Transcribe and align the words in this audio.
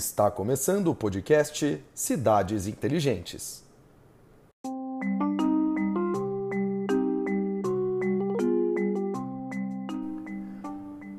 Está 0.00 0.30
começando 0.30 0.88
o 0.88 0.94
podcast 0.94 1.78
Cidades 1.94 2.66
Inteligentes. 2.66 3.62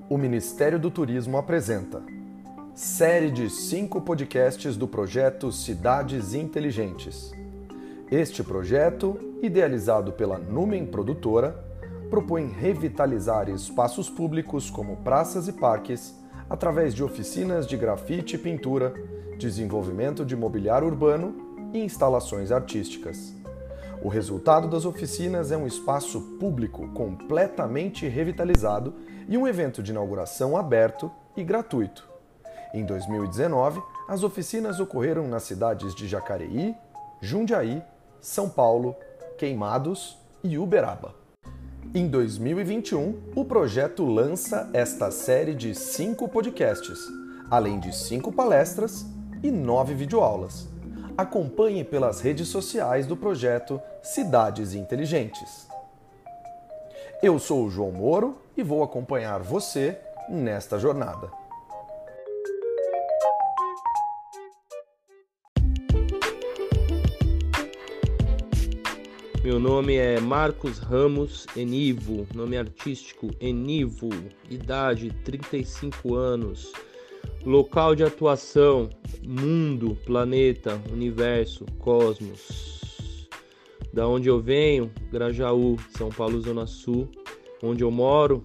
O 0.09 0.17
Ministério 0.17 0.79
do 0.79 0.89
Turismo 0.89 1.37
apresenta 1.37 2.01
série 2.73 3.29
de 3.29 3.51
cinco 3.51 4.01
podcasts 4.01 4.75
do 4.75 4.87
projeto 4.87 5.51
Cidades 5.51 6.33
Inteligentes. 6.33 7.31
Este 8.09 8.43
projeto, 8.43 9.37
idealizado 9.43 10.11
pela 10.11 10.39
Numen 10.39 10.87
Produtora, 10.87 11.51
propõe 12.09 12.47
revitalizar 12.47 13.47
espaços 13.47 14.09
públicos 14.09 14.71
como 14.71 14.97
praças 15.03 15.47
e 15.47 15.53
parques 15.53 16.19
através 16.51 16.93
de 16.93 17.01
oficinas 17.01 17.65
de 17.65 17.77
grafite 17.77 18.35
e 18.35 18.37
pintura, 18.37 18.93
desenvolvimento 19.37 20.25
de 20.25 20.35
mobiliário 20.35 20.85
urbano 20.85 21.33
e 21.73 21.79
instalações 21.79 22.51
artísticas. 22.51 23.33
O 24.03 24.09
resultado 24.09 24.67
das 24.67 24.83
oficinas 24.83 25.53
é 25.53 25.55
um 25.55 25.65
espaço 25.65 26.19
público 26.41 26.89
completamente 26.89 28.05
revitalizado 28.05 28.93
e 29.29 29.37
um 29.37 29.47
evento 29.47 29.81
de 29.81 29.91
inauguração 29.91 30.57
aberto 30.57 31.09
e 31.37 31.43
gratuito. 31.43 32.09
Em 32.73 32.83
2019, 32.85 33.81
as 34.09 34.21
oficinas 34.21 34.81
ocorreram 34.81 35.29
nas 35.29 35.43
cidades 35.43 35.95
de 35.95 36.05
Jacareí, 36.05 36.75
Jundiaí, 37.21 37.81
São 38.19 38.49
Paulo, 38.49 38.93
Queimados 39.37 40.17
e 40.43 40.57
Uberaba. 40.57 41.20
Em 41.93 42.07
2021, 42.07 43.33
o 43.35 43.43
projeto 43.43 44.05
lança 44.05 44.69
esta 44.71 45.11
série 45.11 45.53
de 45.53 45.75
cinco 45.75 46.25
podcasts, 46.25 46.97
além 47.49 47.81
de 47.81 47.93
cinco 47.93 48.31
palestras 48.31 49.05
e 49.43 49.51
nove 49.51 49.93
videoaulas. 49.93 50.69
Acompanhe 51.17 51.83
pelas 51.83 52.21
redes 52.21 52.47
sociais 52.47 53.05
do 53.05 53.17
projeto 53.17 53.81
Cidades 54.01 54.73
Inteligentes. 54.73 55.67
Eu 57.21 57.37
sou 57.37 57.65
o 57.65 57.69
João 57.69 57.91
Moro 57.91 58.37
e 58.55 58.63
vou 58.63 58.83
acompanhar 58.83 59.41
você 59.41 59.99
nesta 60.29 60.79
jornada. 60.79 61.40
Meu 69.43 69.59
nome 69.59 69.95
é 69.95 70.19
Marcos 70.19 70.77
Ramos 70.77 71.47
Enivo, 71.57 72.27
nome 72.35 72.55
artístico 72.55 73.31
Enivo, 73.39 74.07
idade 74.47 75.09
35 75.25 76.13
anos, 76.13 76.71
local 77.43 77.95
de 77.95 78.03
atuação 78.03 78.87
mundo, 79.23 79.97
planeta, 80.05 80.79
universo, 80.91 81.65
cosmos. 81.79 83.27
Da 83.91 84.07
onde 84.07 84.29
eu 84.29 84.39
venho, 84.39 84.91
Grajaú, 85.11 85.75
São 85.89 86.09
Paulo, 86.09 86.39
Zona 86.39 86.67
Sul, 86.67 87.09
onde 87.63 87.83
eu 87.83 87.89
moro, 87.89 88.43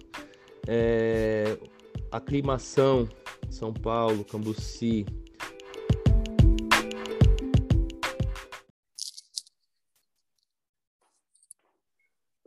é... 0.67 1.59
aclimação, 2.11 3.07
São 3.51 3.71
Paulo, 3.71 4.25
Cambuci, 4.25 5.05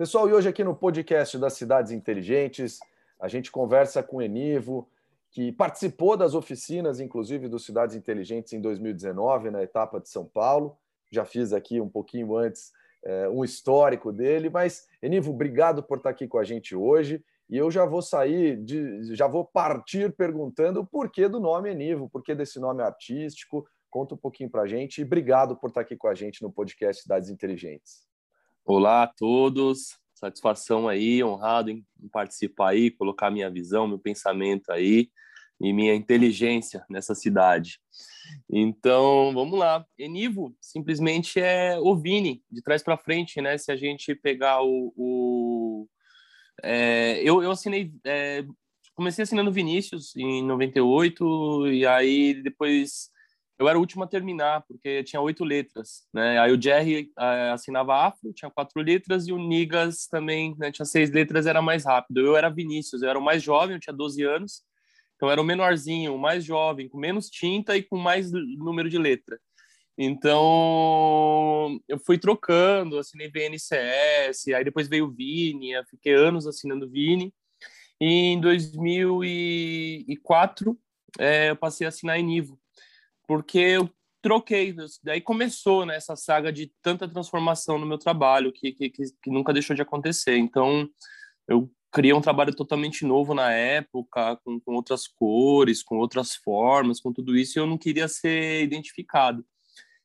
Pessoal, 0.00 0.26
e 0.30 0.32
hoje 0.32 0.48
aqui 0.48 0.64
no 0.64 0.74
podcast 0.74 1.36
das 1.36 1.52
Cidades 1.52 1.92
Inteligentes, 1.92 2.80
a 3.20 3.28
gente 3.28 3.52
conversa 3.52 4.02
com 4.02 4.16
o 4.16 4.22
Enivo, 4.22 4.88
que 5.30 5.52
participou 5.52 6.16
das 6.16 6.34
oficinas, 6.34 7.00
inclusive, 7.00 7.50
do 7.50 7.58
Cidades 7.58 7.94
Inteligentes 7.94 8.54
em 8.54 8.62
2019, 8.62 9.50
na 9.50 9.62
etapa 9.62 10.00
de 10.00 10.08
São 10.08 10.24
Paulo. 10.24 10.74
Já 11.10 11.26
fiz 11.26 11.52
aqui 11.52 11.82
um 11.82 11.88
pouquinho 11.90 12.34
antes 12.34 12.72
é, 13.04 13.28
um 13.28 13.44
histórico 13.44 14.10
dele, 14.10 14.48
mas, 14.48 14.88
Enivo, 15.02 15.32
obrigado 15.32 15.82
por 15.82 15.98
estar 15.98 16.08
aqui 16.08 16.26
com 16.26 16.38
a 16.38 16.44
gente 16.44 16.74
hoje. 16.74 17.22
E 17.50 17.58
eu 17.58 17.70
já 17.70 17.84
vou 17.84 18.00
sair, 18.00 18.56
de, 18.56 19.14
já 19.14 19.26
vou 19.26 19.44
partir 19.44 20.10
perguntando 20.12 20.80
o 20.80 20.86
porquê 20.86 21.28
do 21.28 21.38
nome 21.38 21.72
Enivo, 21.72 22.08
por 22.08 22.22
que 22.22 22.34
desse 22.34 22.58
nome 22.58 22.82
artístico. 22.82 23.68
Conta 23.90 24.14
um 24.14 24.18
pouquinho 24.18 24.48
para 24.48 24.62
a 24.62 24.66
gente 24.66 25.02
e 25.02 25.04
obrigado 25.04 25.54
por 25.56 25.68
estar 25.68 25.82
aqui 25.82 25.94
com 25.94 26.08
a 26.08 26.14
gente 26.14 26.40
no 26.40 26.50
podcast 26.50 27.02
Cidades 27.02 27.28
Inteligentes. 27.28 28.08
Olá 28.64 29.02
a 29.02 29.06
todos, 29.06 29.98
satisfação 30.14 30.86
aí, 30.86 31.24
honrado 31.24 31.70
em 31.70 31.84
participar 32.12 32.70
aí, 32.70 32.90
colocar 32.90 33.30
minha 33.30 33.50
visão, 33.50 33.88
meu 33.88 33.98
pensamento 33.98 34.70
aí 34.70 35.10
e 35.60 35.72
minha 35.72 35.94
inteligência 35.94 36.84
nessa 36.88 37.14
cidade. 37.14 37.80
Então, 38.48 39.32
vamos 39.34 39.58
lá. 39.58 39.84
Enivo 39.98 40.54
simplesmente 40.60 41.40
é 41.40 41.78
o 41.78 41.96
Vini, 41.96 42.42
de 42.50 42.62
trás 42.62 42.82
para 42.82 42.98
frente, 42.98 43.40
né? 43.40 43.56
Se 43.58 43.72
a 43.72 43.76
gente 43.76 44.14
pegar 44.14 44.62
o. 44.62 44.92
o 44.96 45.88
é, 46.62 47.20
eu, 47.22 47.42
eu 47.42 47.50
assinei. 47.50 47.92
É, 48.04 48.44
comecei 48.94 49.22
assinando 49.22 49.50
Vinícius 49.50 50.14
em 50.14 50.44
98, 50.44 51.66
e 51.68 51.86
aí 51.86 52.34
depois 52.42 53.10
eu 53.60 53.68
era 53.68 53.76
o 53.76 53.80
último 53.80 54.02
a 54.02 54.06
terminar, 54.06 54.64
porque 54.66 55.04
tinha 55.04 55.20
oito 55.20 55.44
letras, 55.44 56.06
né? 56.14 56.40
Aí 56.40 56.50
o 56.50 56.58
Jerry 56.60 57.12
uh, 57.18 57.52
assinava 57.52 57.94
Afro, 57.94 58.32
tinha 58.32 58.50
quatro 58.50 58.80
letras, 58.80 59.28
e 59.28 59.32
o 59.32 59.38
Nigas 59.38 60.06
também 60.06 60.56
né, 60.58 60.72
tinha 60.72 60.86
seis 60.86 61.10
letras, 61.10 61.44
era 61.44 61.60
mais 61.60 61.84
rápido. 61.84 62.20
Eu 62.20 62.38
era 62.38 62.48
Vinícius, 62.48 63.02
eu 63.02 63.10
era 63.10 63.18
o 63.18 63.22
mais 63.22 63.42
jovem, 63.42 63.76
eu 63.76 63.80
tinha 63.80 63.92
12 63.92 64.24
anos, 64.24 64.62
então 65.14 65.28
eu 65.28 65.32
era 65.32 65.42
o 65.42 65.44
menorzinho, 65.44 66.14
o 66.14 66.18
mais 66.18 66.42
jovem, 66.42 66.88
com 66.88 66.96
menos 66.96 67.28
tinta 67.28 67.76
e 67.76 67.82
com 67.82 67.98
mais 67.98 68.32
número 68.32 68.88
de 68.88 68.96
letra. 68.96 69.38
Então, 69.98 71.78
eu 71.86 71.98
fui 71.98 72.16
trocando, 72.16 72.98
assinei 72.98 73.30
VNCS, 73.30 74.48
aí 74.54 74.64
depois 74.64 74.88
veio 74.88 75.04
o 75.04 75.10
Vini, 75.10 75.72
eu 75.72 75.84
fiquei 75.84 76.14
anos 76.14 76.46
assinando 76.46 76.88
Vini, 76.88 77.30
e 78.00 78.32
em 78.32 78.40
2004 78.40 80.78
é, 81.18 81.50
eu 81.50 81.56
passei 81.56 81.86
a 81.86 81.88
assinar 81.88 82.18
Enivo, 82.18 82.59
porque 83.30 83.58
eu 83.58 83.88
troquei. 84.20 84.74
Daí 85.04 85.20
começou 85.20 85.86
né, 85.86 85.94
essa 85.94 86.16
saga 86.16 86.52
de 86.52 86.72
tanta 86.82 87.06
transformação 87.06 87.78
no 87.78 87.86
meu 87.86 87.96
trabalho 87.96 88.50
que, 88.52 88.72
que, 88.72 88.90
que 88.90 89.30
nunca 89.30 89.52
deixou 89.52 89.76
de 89.76 89.82
acontecer. 89.82 90.36
Então, 90.36 90.88
eu 91.46 91.70
criei 91.92 92.12
um 92.12 92.20
trabalho 92.20 92.52
totalmente 92.52 93.04
novo 93.04 93.32
na 93.32 93.52
época, 93.52 94.34
com, 94.44 94.58
com 94.58 94.74
outras 94.74 95.06
cores, 95.06 95.80
com 95.80 95.98
outras 95.98 96.34
formas, 96.34 96.98
com 96.98 97.12
tudo 97.12 97.36
isso, 97.36 97.56
e 97.56 97.60
eu 97.60 97.68
não 97.68 97.78
queria 97.78 98.08
ser 98.08 98.64
identificado. 98.64 99.46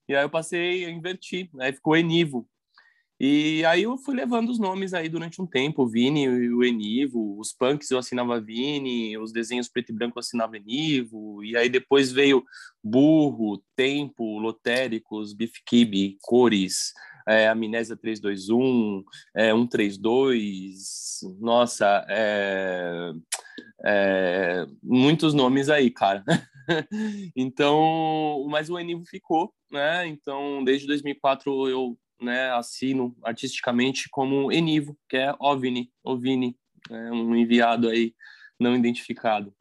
E 0.08 0.16
aí 0.16 0.24
eu 0.24 0.30
passei 0.30 0.86
a 0.86 0.92
invertir, 0.92 1.50
aí 1.60 1.74
ficou 1.74 1.98
Enivo, 1.98 2.48
e 3.20 3.64
aí 3.66 3.84
eu 3.84 3.98
fui 3.98 4.14
levando 4.14 4.50
os 4.50 4.60
nomes 4.60 4.94
aí 4.94 5.08
durante 5.08 5.42
um 5.42 5.48
tempo, 5.48 5.84
o 5.84 5.88
Vini 5.88 6.24
e 6.24 6.50
o 6.50 6.64
Enivo, 6.64 7.40
os 7.40 7.54
punks 7.54 7.90
eu 7.90 7.98
assinava 7.98 8.42
Vini, 8.42 9.18
os 9.18 9.32
desenhos 9.32 9.70
preto 9.70 9.92
e 9.92 9.96
branco 9.96 10.18
eu 10.18 10.20
assinava 10.20 10.58
Enivo, 10.58 11.44
e 11.44 11.56
aí 11.56 11.70
depois 11.70 12.12
veio 12.12 12.44
Burro, 12.84 13.64
Tempo, 13.76 14.38
Lotéricos, 14.40 15.34
Beef 15.34 15.54
Kibe, 15.66 16.18
Cores, 16.22 16.94
é, 17.28 17.48
Amnésia 17.48 17.96
321, 17.96 19.04
é, 19.36 19.52
132, 19.52 21.20
nossa, 21.40 22.06
é, 22.10 23.14
é, 23.86 24.68
muitos 24.84 25.34
nomes 25.34 25.70
aí, 25.70 25.90
cara. 25.90 26.24
então, 27.36 28.46
mas 28.50 28.70
o 28.70 28.78
Enivo 28.78 29.06
ficou, 29.06 29.54
né? 29.72 30.08
Então, 30.08 30.64
desde 30.64 30.88
2004 30.88 31.70
eu 31.70 31.98
né, 32.22 32.52
assino 32.52 33.16
artisticamente 33.24 34.10
como 34.10 34.52
Enivo, 34.52 34.98
que 35.10 35.18
é 35.18 35.34
OVNI, 35.40 35.92
OVNI, 36.04 36.58
é 36.90 37.12
um 37.12 37.36
enviado 37.36 37.90
aí 37.90 38.14
não 38.60 38.76
identificado. 38.76 39.54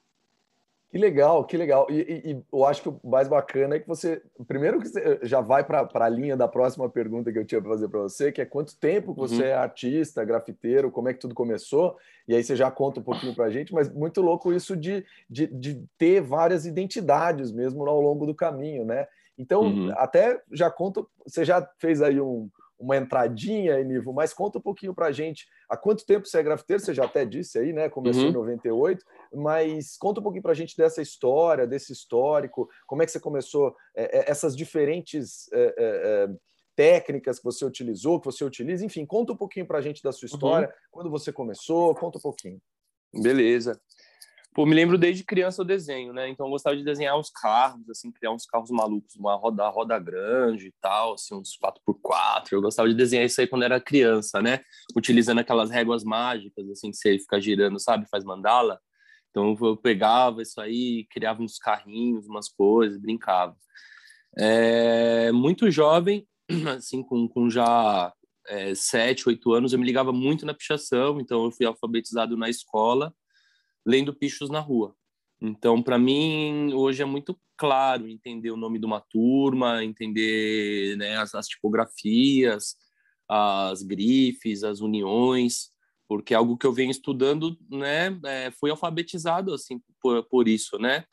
Que 0.94 0.98
legal, 0.98 1.44
que 1.44 1.56
legal. 1.56 1.88
E, 1.91 1.94
e, 1.94 2.31
e, 2.31 2.42
eu 2.53 2.65
acho 2.65 2.81
que 2.81 2.88
o 2.88 3.00
mais 3.03 3.26
bacana 3.26 3.74
é 3.74 3.80
que 3.80 3.89
você, 3.89 4.22
primeiro 4.47 4.78
que 4.78 4.86
você 4.86 5.18
já 5.24 5.41
vai 5.41 5.65
para 5.65 5.89
a 5.92 6.09
linha 6.09 6.36
da 6.36 6.47
próxima 6.47 6.89
pergunta 6.89 7.33
que 7.33 7.39
eu 7.41 7.45
tinha 7.45 7.60
para 7.60 7.72
fazer 7.72 7.89
para 7.89 8.03
você, 8.03 8.30
que 8.30 8.41
é 8.41 8.45
quanto 8.45 8.78
tempo 8.78 9.12
você 9.12 9.42
uhum. 9.42 9.48
é 9.48 9.54
artista, 9.54 10.24
grafiteiro, 10.24 10.92
como 10.92 11.09
é 11.09 11.12
que 11.12 11.18
tudo 11.18 11.34
começou, 11.34 11.97
e 12.28 12.36
aí 12.36 12.45
você 12.45 12.54
já 12.54 12.71
conta 12.71 13.00
um 13.00 13.03
pouquinho 13.03 13.34
para 13.34 13.47
a 13.47 13.50
gente, 13.50 13.74
mas 13.74 13.92
muito 13.92 14.22
louco 14.22 14.53
isso 14.53 14.77
de, 14.77 15.04
de, 15.28 15.48
de 15.48 15.84
ter 15.98 16.21
várias 16.21 16.65
identidades 16.65 17.50
mesmo 17.50 17.84
ao 17.89 18.00
longo 18.00 18.24
do 18.24 18.33
caminho, 18.33 18.84
né? 18.84 19.09
Então, 19.39 19.63
uhum. 19.63 19.92
até 19.97 20.41
já 20.53 20.71
conta, 20.71 21.04
você 21.27 21.45
já 21.45 21.69
fez 21.78 22.01
aí 22.01 22.21
um, 22.21 22.48
uma 22.78 22.97
entradinha, 22.97 23.81
Enivo, 23.81 24.13
mas 24.13 24.33
conta 24.33 24.59
um 24.59 24.63
pouquinho 24.63 24.95
para 24.95 25.07
a 25.07 25.13
gente 25.13 25.47
há 25.69 25.77
quanto 25.77 26.04
tempo 26.04 26.27
você 26.27 26.39
é 26.39 26.42
grafiteiro, 26.42 26.83
você 26.83 26.95
já 26.95 27.04
até 27.04 27.25
disse 27.25 27.59
aí, 27.59 27.72
né? 27.72 27.89
Começou 27.89 28.25
uhum. 28.25 28.31
em 28.31 28.33
98, 28.33 29.04
mas 29.33 29.97
conta 29.97 30.21
um 30.21 30.22
pouquinho 30.22 30.42
para 30.42 30.53
a 30.53 30.57
gente 30.57 30.77
dessa 30.77 31.01
história, 31.01 31.66
desse 31.66 31.92
histórico, 31.92 32.69
como 32.86 33.03
é 33.03 33.07
que 33.07 33.13
você 33.13 33.21
começou, 33.21 33.75
é, 33.97 34.19
é, 34.19 34.31
essas 34.31 34.57
diferentes 34.57 35.51
é, 35.53 35.63
é, 35.63 35.75
é 35.78 36.28
técnicas 36.77 37.39
que 37.39 37.45
você 37.45 37.65
utilizou, 37.65 38.19
que 38.21 38.27
você 38.27 38.45
utiliza, 38.45 38.84
enfim, 38.84 39.07
conta 39.07 39.33
um 39.33 39.36
pouquinho 39.36 39.66
para 39.66 39.78
a 39.78 39.81
gente 39.81 40.03
da 40.03 40.13
sua 40.13 40.27
uhum. 40.27 40.34
história, 40.34 40.69
uhum. 40.69 40.75
quando 40.91 41.10
você 41.10 41.33
começou, 41.33 41.95
conta 41.95 42.19
um 42.19 42.22
pouquinho. 42.22 42.60
Beleza. 43.13 43.81
Pô, 44.54 44.65
me 44.65 44.72
lembro 44.72 44.97
desde 44.97 45.24
criança 45.24 45.62
o 45.62 45.65
desenho, 45.65 46.12
né? 46.12 46.28
Então 46.28 46.47
eu 46.47 46.51
gostava 46.51 46.77
de 46.77 46.84
desenhar 46.84 47.18
uns 47.18 47.28
carros, 47.28 47.91
assim, 47.91 48.12
criar 48.12 48.30
uns 48.30 48.47
carros 48.47 48.71
malucos, 48.71 49.16
uma 49.16 49.34
roda, 49.34 49.68
roda 49.68 49.98
grande 49.98 50.68
e 50.68 50.72
tal, 50.80 51.15
assim, 51.15 51.34
uns 51.34 51.59
4x4. 51.59 52.53
Eu 52.53 52.62
gostava 52.62 52.89
de 52.89 52.95
desenhar 52.95 53.27
isso 53.27 53.41
aí 53.41 53.48
quando 53.48 53.65
era 53.65 53.80
criança, 53.80 54.41
né? 54.41 54.60
Utilizando 54.97 55.41
aquelas 55.41 55.71
réguas 55.71 56.04
mágicas, 56.04 56.71
assim, 56.71 56.92
que 56.92 56.97
você 56.97 57.18
fica 57.18 57.41
girando, 57.41 57.80
sabe? 57.80 58.06
Faz 58.09 58.22
mandala. 58.24 58.78
Então 59.30 59.56
eu 59.60 59.77
pegava 59.77 60.41
isso 60.41 60.60
aí, 60.60 61.04
criava 61.10 61.42
uns 61.42 61.59
carrinhos, 61.59 62.28
umas 62.28 62.48
coisas, 62.48 62.97
brincava. 63.00 63.57
É, 64.39 65.33
muito 65.33 65.68
jovem, 65.68 66.28
assim, 66.77 67.03
com, 67.03 67.27
com 67.28 67.50
já 67.50 68.12
é, 68.47 68.72
sete, 68.77 69.28
oito 69.28 69.53
anos, 69.53 69.72
eu 69.72 69.80
me 69.80 69.86
ligava 69.86 70.12
muito 70.12 70.47
na 70.47 70.54
pichação, 70.54 71.21
então 71.21 71.45
eu 71.45 71.50
fui 71.50 71.66
alfabetizado 71.66 72.36
na 72.36 72.48
escola 72.48 73.12
lendo 73.86 74.15
pichos 74.15 74.51
na 74.51 74.60
rua. 74.60 74.95
Então, 75.41 75.83
para 75.83 75.98
mim, 75.98 76.72
hoje 76.72 77.03
é 77.03 77.04
muito 77.04 77.39
claro 77.57 78.09
entender 78.09 78.51
o 78.51 78.57
nome 78.57 78.78
de 78.78 78.86
uma 78.86 79.01
turma, 79.01 79.84
entender 79.84 80.97
né, 80.97 81.16
as, 81.16 81.34
as, 81.34 81.47
tipografias, 81.47 82.77
as 83.28 83.83
grifes, 83.83 84.65
as 84.65 84.81
uniões, 84.81 85.71
porque 86.09 86.34
é 86.34 86.36
algo 86.36 86.57
que 86.57 86.66
eu 86.66 86.72
venho 86.72 86.91
estudando, 86.91 87.57
né, 87.71 88.19
é, 88.25 88.51
fui 88.51 88.71
alfabetizado 88.71 89.53
assim 89.53 89.81
por, 90.01 90.22
por 90.25 90.48
isso, 90.48 90.78
né? 90.78 91.04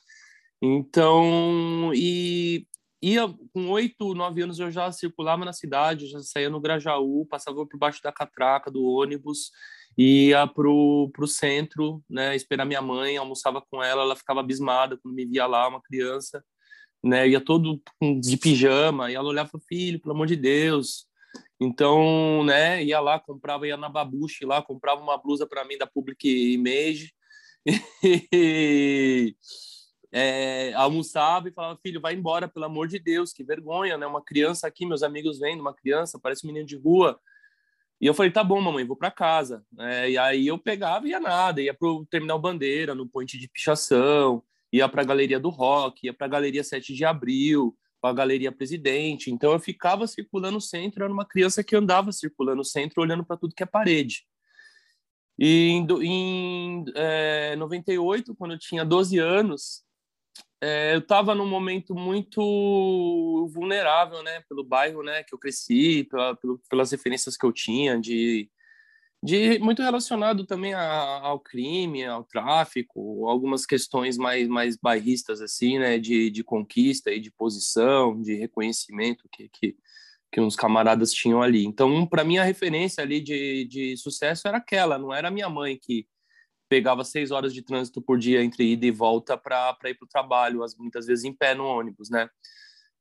Então, 0.62 1.91
e 1.95 2.68
ia 3.01 3.27
com 3.53 3.69
oito, 3.69 4.13
nove 4.13 4.44
anos 4.44 4.59
eu 4.59 4.69
já 4.69 4.91
circulava 4.91 5.44
na 5.44 5.53
cidade, 5.53 6.07
já 6.07 6.19
saía 6.19 6.50
no 6.50 6.62
Grajaú, 6.62 7.25
passava 7.25 7.65
por 7.65 7.79
baixo 7.79 8.01
da 8.03 8.12
catraca 8.12 8.69
do 8.69 8.83
ônibus 8.83 9.51
ia 9.97 10.47
pro, 10.47 11.09
pro 11.13 11.27
centro, 11.27 12.03
né, 12.09 12.35
esperar 12.35 12.65
minha 12.65 12.81
mãe, 12.81 13.17
almoçava 13.17 13.61
com 13.61 13.83
ela, 13.83 14.03
ela 14.03 14.15
ficava 14.15 14.39
abismada 14.39 14.97
quando 14.97 15.15
me 15.15 15.25
via 15.25 15.45
lá, 15.45 15.67
uma 15.67 15.81
criança, 15.81 16.43
né, 17.03 17.27
ia 17.27 17.41
todo 17.41 17.81
de 18.21 18.38
pijama, 18.38 19.11
e 19.11 19.15
ela 19.15 19.27
olhava, 19.27 19.59
filho, 19.67 19.99
pelo 19.99 20.15
amor 20.15 20.27
de 20.27 20.35
Deus. 20.35 21.07
Então, 21.59 22.43
né, 22.43 22.83
ia 22.83 22.99
lá, 22.99 23.19
comprava, 23.19 23.67
ia 23.67 23.77
na 23.77 23.89
Babuche 23.89 24.45
lá, 24.45 24.61
comprava 24.61 25.01
uma 25.01 25.17
blusa 25.17 25.45
para 25.45 25.65
mim 25.65 25.77
da 25.77 25.88
Public 25.88 26.27
Image, 26.53 27.13
e, 28.33 29.35
é, 30.11 30.73
almoçava 30.73 31.47
e 31.49 31.53
falava, 31.53 31.79
filho, 31.81 32.01
vai 32.01 32.13
embora, 32.13 32.47
pelo 32.47 32.65
amor 32.65 32.87
de 32.87 32.97
Deus, 32.97 33.31
que 33.31 33.44
vergonha, 33.44 33.97
né, 33.97 34.05
uma 34.07 34.23
criança 34.23 34.67
aqui, 34.67 34.85
meus 34.85 35.03
amigos 35.03 35.39
vendo, 35.39 35.61
uma 35.61 35.73
criança, 35.73 36.19
parece 36.21 36.45
um 36.45 36.47
menino 36.47 36.65
de 36.65 36.77
rua, 36.77 37.19
e 38.01 38.07
eu 38.07 38.15
falei, 38.15 38.31
tá 38.31 38.44
bom, 38.44 38.59
mamãe, 38.59 38.83
vou 38.83 38.95
para 38.95 39.12
casa. 39.12 39.63
É, 39.77 40.09
e 40.09 40.18
aí 40.18 40.48
eu 40.48 40.57
pegava 40.57 41.06
e 41.06 41.12
ia 41.12 41.19
nada, 41.19 41.62
ia 41.62 41.71
pro 41.71 42.03
Terminal 42.09 42.39
Bandeira, 42.39 42.95
no 42.95 43.07
ponte 43.07 43.38
de 43.38 43.48
pichação, 43.48 44.44
ia 44.74 44.89
para 44.89 45.03
a 45.03 45.06
Galeria 45.06 45.39
do 45.39 45.50
Rock, 45.50 46.07
ia 46.07 46.13
para 46.13 46.25
a 46.25 46.30
Galeria 46.30 46.63
7 46.63 46.95
de 46.95 47.06
Abril, 47.06 47.77
para 48.01 48.09
a 48.09 48.13
Galeria 48.13 48.51
Presidente. 48.51 49.30
Então 49.30 49.51
eu 49.51 49.59
ficava 49.59 50.07
circulando 50.07 50.57
o 50.57 50.62
centro, 50.62 51.03
era 51.03 51.13
uma 51.13 51.25
criança 51.25 51.63
que 51.63 51.75
andava 51.75 52.12
circulando 52.12 52.62
o 52.62 52.65
centro, 52.65 53.03
olhando 53.03 53.24
para 53.24 53.38
tudo 53.38 53.53
que 53.53 53.62
é 53.62 53.68
parede. 53.68 54.24
E 55.38 55.69
em, 55.69 55.88
em 56.04 56.86
é, 56.95 57.56
98, 57.56 58.33
quando 58.36 58.54
eu 58.54 58.59
tinha 58.59 58.83
12 58.83 59.19
anos, 59.19 59.83
é, 60.61 60.93
eu 60.93 60.99
estava 60.99 61.33
num 61.33 61.47
momento 61.47 61.95
muito 61.95 62.39
vulnerável, 63.51 64.21
né, 64.23 64.43
pelo 64.47 64.63
bairro, 64.63 65.01
né, 65.01 65.23
que 65.23 65.33
eu 65.33 65.39
cresci, 65.39 66.03
pela, 66.03 66.37
pelas 66.69 66.91
referências 66.91 67.35
que 67.35 67.45
eu 67.45 67.51
tinha 67.51 67.99
de, 67.99 68.49
de 69.23 69.57
muito 69.59 69.81
relacionado 69.81 70.45
também 70.45 70.73
a, 70.73 70.83
ao 70.83 71.39
crime, 71.39 72.05
ao 72.05 72.23
tráfico, 72.23 73.27
algumas 73.27 73.65
questões 73.65 74.17
mais 74.17 74.47
mais 74.47 74.77
bairristas 74.77 75.41
assim, 75.41 75.79
né, 75.79 75.97
de, 75.97 76.29
de 76.29 76.43
conquista 76.43 77.11
e 77.11 77.19
de 77.19 77.31
posição, 77.31 78.21
de 78.21 78.35
reconhecimento 78.35 79.27
que, 79.31 79.49
que 79.49 79.75
que 80.31 80.39
uns 80.39 80.55
camaradas 80.55 81.11
tinham 81.11 81.41
ali. 81.41 81.65
Então, 81.65 82.05
para 82.07 82.23
mim 82.23 82.37
a 82.37 82.43
referência 82.43 83.03
ali 83.03 83.19
de, 83.19 83.65
de 83.65 83.97
sucesso 83.97 84.47
era 84.47 84.57
aquela, 84.57 84.97
não 84.97 85.13
era 85.13 85.29
minha 85.29 85.49
mãe 85.49 85.77
que 85.77 86.07
pegava 86.71 87.03
seis 87.03 87.31
horas 87.31 87.53
de 87.53 87.62
trânsito 87.62 88.01
por 88.01 88.18
dia 88.18 88.41
entre 88.41 88.63
ida 88.63 88.85
e 88.85 88.91
volta 88.91 89.38
para 89.38 89.77
ir 89.88 89.95
para 89.95 90.06
o 90.06 90.07
trabalho, 90.07 90.63
muitas 90.79 91.06
vezes 91.06 91.25
em 91.25 91.33
pé 91.33 91.53
no 91.53 91.65
ônibus, 91.65 92.09
né? 92.09 92.29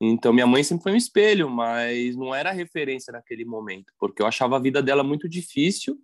Então, 0.00 0.32
minha 0.32 0.46
mãe 0.46 0.64
sempre 0.64 0.82
foi 0.82 0.93
um 0.93 0.96
espelho, 0.96 1.49
mas 1.49 2.17
não 2.17 2.34
era 2.34 2.50
referência 2.50 3.12
naquele 3.12 3.44
momento, 3.44 3.93
porque 3.96 4.20
eu 4.20 4.26
achava 4.26 4.56
a 4.56 4.58
vida 4.58 4.82
dela 4.82 5.05
muito 5.05 5.28
difícil 5.28 5.96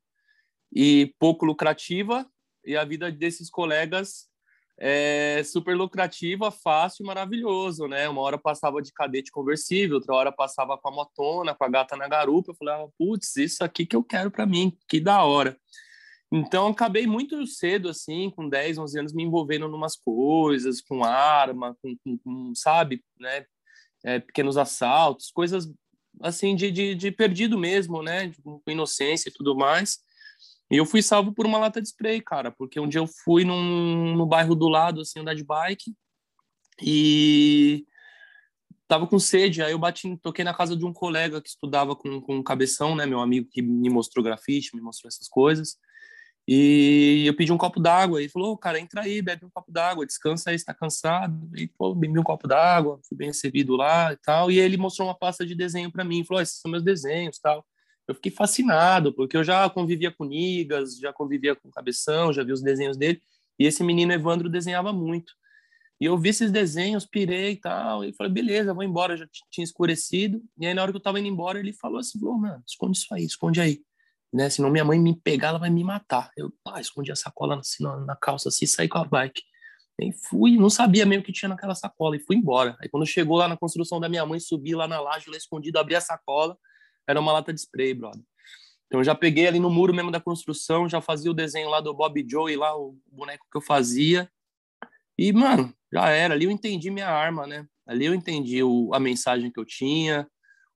e 0.72 1.12
pouco 1.18 1.44
lucrativa, 1.44 2.24
e 2.64 2.76
a 2.76 2.84
vida 2.84 3.10
desses 3.10 3.50
colegas 3.50 4.28
é 4.78 5.42
super 5.42 5.76
lucrativa, 5.76 6.52
fácil 6.52 7.02
e 7.02 7.06
maravilhoso, 7.08 7.88
né? 7.88 8.08
Uma 8.08 8.20
hora 8.20 8.38
passava 8.38 8.80
de 8.80 8.92
cadete 8.92 9.32
conversível, 9.32 9.96
outra 9.96 10.14
hora 10.14 10.30
passava 10.30 10.78
com 10.78 10.88
a 10.88 10.92
motona, 10.92 11.52
com 11.52 11.64
a 11.64 11.68
gata 11.68 11.96
na 11.96 12.06
garupa. 12.06 12.52
Eu 12.52 12.54
falava, 12.54 12.88
putz, 12.96 13.34
isso 13.36 13.64
aqui 13.64 13.84
que 13.84 13.96
eu 13.96 14.04
quero 14.04 14.30
para 14.30 14.46
mim, 14.46 14.78
que 14.88 15.00
da 15.00 15.24
hora. 15.24 15.58
Então, 16.31 16.69
acabei 16.69 17.06
muito 17.06 17.46
cedo, 17.46 17.88
assim, 17.88 18.31
com 18.31 18.49
10, 18.49 18.78
11 18.78 18.99
anos, 18.99 19.12
me 19.12 19.23
envolvendo 19.23 19.67
em 19.67 19.73
umas 19.73 19.96
coisas, 19.96 20.81
com 20.81 21.05
arma, 21.05 21.76
com, 21.81 21.96
com, 21.99 22.19
com 22.19 22.55
sabe, 22.55 23.05
né, 23.19 23.46
é, 24.05 24.19
pequenos 24.19 24.56
assaltos, 24.56 25.31
coisas, 25.31 25.73
assim, 26.20 26.56
de, 26.56 26.70
de, 26.70 26.94
de 26.94 27.11
perdido 27.12 27.56
mesmo, 27.56 28.02
né, 28.02 28.32
com 28.43 28.61
inocência 28.67 29.28
e 29.28 29.32
tudo 29.32 29.56
mais. 29.56 29.99
E 30.70 30.76
eu 30.76 30.84
fui 30.84 31.00
salvo 31.00 31.32
por 31.32 31.46
uma 31.46 31.58
lata 31.58 31.81
de 31.81 31.88
spray, 31.88 32.20
cara, 32.20 32.50
porque 32.50 32.81
um 32.81 32.88
dia 32.88 33.00
eu 33.00 33.06
fui 33.06 33.44
num, 33.44 34.17
no 34.17 34.26
bairro 34.26 34.56
do 34.56 34.69
lado, 34.69 35.02
assim, 35.02 35.20
andar 35.20 35.34
de 35.34 35.44
bike, 35.44 35.94
e 36.82 37.87
tava 38.88 39.06
com 39.06 39.19
sede, 39.19 39.62
aí 39.62 39.73
eu 39.73 39.78
bati, 39.78 40.17
toquei 40.19 40.44
na 40.44 40.55
casa 40.55 40.76
de 40.76 40.84
um 40.84 40.93
colega 40.93 41.40
que 41.40 41.49
estudava 41.49 41.94
com, 41.94 42.20
com 42.20 42.43
cabeção, 42.43 42.96
né, 42.96 43.06
meu 43.06 43.20
amigo 43.20 43.49
que 43.50 43.62
me 43.62 43.88
mostrou 43.88 44.25
grafite, 44.25 44.75
me 44.75 44.82
mostrou 44.82 45.08
essas 45.08 45.28
coisas, 45.28 45.76
e 46.48 47.25
eu 47.26 47.34
pedi 47.34 47.52
um 47.52 47.58
copo 47.58 47.81
d'água. 47.81 48.20
Ele 48.20 48.28
falou, 48.28 48.56
cara, 48.56 48.78
entra 48.78 49.02
aí, 49.02 49.20
bebe 49.20 49.44
um 49.44 49.50
copo 49.50 49.72
d'água, 49.72 50.06
descansa 50.06 50.50
aí, 50.50 50.56
está 50.56 50.72
cansado. 50.72 51.50
E, 51.56 51.66
pô, 51.66 51.93
bebi 51.93 52.19
um 52.19 52.22
copo 52.22 52.46
d'água, 52.46 53.00
fui 53.08 53.16
bem 53.16 53.28
recebido 53.28 53.75
lá 53.75 54.12
e 54.12 54.16
tal. 54.16 54.50
E 54.50 54.58
ele 54.58 54.76
mostrou 54.76 55.08
uma 55.08 55.14
pasta 55.14 55.44
de 55.44 55.56
desenho 55.56 55.90
para 55.90 56.04
mim. 56.04 56.25
Falou, 56.25 56.40
esses 56.40 56.60
são 56.60 56.70
meus 56.70 56.84
desenhos 56.84 57.38
tal. 57.38 57.66
Eu 58.06 58.14
fiquei 58.14 58.31
fascinado, 58.31 59.12
porque 59.12 59.37
eu 59.37 59.43
já 59.43 59.69
convivia 59.69 60.12
com 60.12 60.25
Nigas, 60.25 60.96
já 60.96 61.12
convivia 61.12 61.56
com 61.56 61.69
Cabeção, 61.69 62.32
já 62.32 62.44
vi 62.44 62.52
os 62.52 62.62
desenhos 62.62 62.96
dele. 62.96 63.20
E 63.58 63.66
esse 63.66 63.82
menino 63.82 64.12
Evandro 64.12 64.49
desenhava 64.49 64.92
muito. 64.92 65.32
E 66.00 66.04
eu 66.04 66.16
vi 66.16 66.28
esses 66.28 66.52
desenhos, 66.52 67.04
pirei 67.04 67.52
e 67.52 67.56
tal. 67.56 68.04
E 68.04 68.12
falei, 68.12 68.32
beleza, 68.32 68.72
vou 68.72 68.84
embora. 68.84 69.16
Já 69.16 69.26
tinha 69.50 69.64
escurecido. 69.64 70.40
E 70.61 70.66
aí, 70.66 70.75
na 70.75 70.82
hora 70.82 70.92
que 70.92 70.97
eu 70.97 71.02
tava 71.02 71.18
indo 71.18 71.26
embora, 71.26 71.59
ele 71.59 71.73
falou 71.73 71.99
assim: 71.99 72.25
Ô, 72.25 72.35
mano, 72.35 72.62
esconde 72.64 72.99
isso 72.99 73.12
aí, 73.12 73.25
esconde 73.25 73.61
aí 73.61 73.80
né? 74.37 74.50
Senão 74.50 74.69
minha 74.69 74.85
mãe 74.85 75.00
me 75.00 75.19
pegar, 75.19 75.49
ela 75.49 75.59
vai 75.59 75.71
me 75.71 75.83
matar. 75.83 76.31
Eu 76.37 76.52
ah, 76.69 76.78
escondi 76.78 77.11
a 77.11 77.16
sacola 77.16 77.59
assim, 77.59 77.83
na, 77.83 77.97
na 77.97 78.14
calça 78.14 78.50
assim, 78.50 78.66
saí 78.66 78.87
com 78.87 78.99
a 78.99 79.05
bike. 79.05 79.43
E 79.99 80.12
fui, 80.12 80.59
não 80.59 80.69
sabia 80.69 81.07
mesmo 81.07 81.23
o 81.23 81.25
que 81.25 81.33
tinha 81.33 81.49
naquela 81.49 81.75
sacola 81.75 82.16
e 82.16 82.21
fui 82.21 82.37
embora. 82.37 82.76
Aí 82.78 82.88
quando 82.88 83.07
chegou 83.07 83.38
lá 83.38 83.49
na 83.49 83.57
construção 83.57 83.99
da 83.99 84.11
minha 84.11 84.26
mãe, 84.26 84.38
subi 84.38 84.75
lá 84.75 84.87
na 84.87 85.00
laje, 85.00 85.31
lá 85.31 85.38
escondido, 85.38 85.78
abri 85.78 85.97
a 85.97 86.02
sacola, 86.02 86.55
era 87.09 87.19
uma 87.19 87.33
lata 87.33 87.50
de 87.50 87.61
spray, 87.61 87.95
brother. 87.95 88.23
Então 88.87 89.02
já 89.02 89.14
peguei 89.14 89.47
ali 89.47 89.59
no 89.59 89.71
muro 89.71 89.95
mesmo 89.95 90.11
da 90.11 90.21
construção, 90.21 90.87
já 90.87 91.00
fazia 91.00 91.31
o 91.31 91.35
desenho 91.35 91.71
lá 91.71 91.81
do 91.81 91.95
Bob 91.95 92.23
Joe, 92.31 92.55
lá 92.57 92.76
o 92.76 92.95
boneco 93.11 93.47
que 93.50 93.57
eu 93.57 93.62
fazia. 93.62 94.31
E, 95.19 95.33
mano, 95.33 95.73
já 95.90 96.11
era. 96.11 96.35
Ali 96.35 96.45
eu 96.45 96.50
entendi 96.50 96.90
minha 96.90 97.09
arma, 97.09 97.47
né? 97.47 97.66
Ali 97.87 98.05
eu 98.05 98.14
entendi 98.14 98.62
o, 98.62 98.90
a 98.93 99.00
mensagem 99.00 99.50
que 99.50 99.59
eu 99.59 99.64
tinha, 99.64 100.28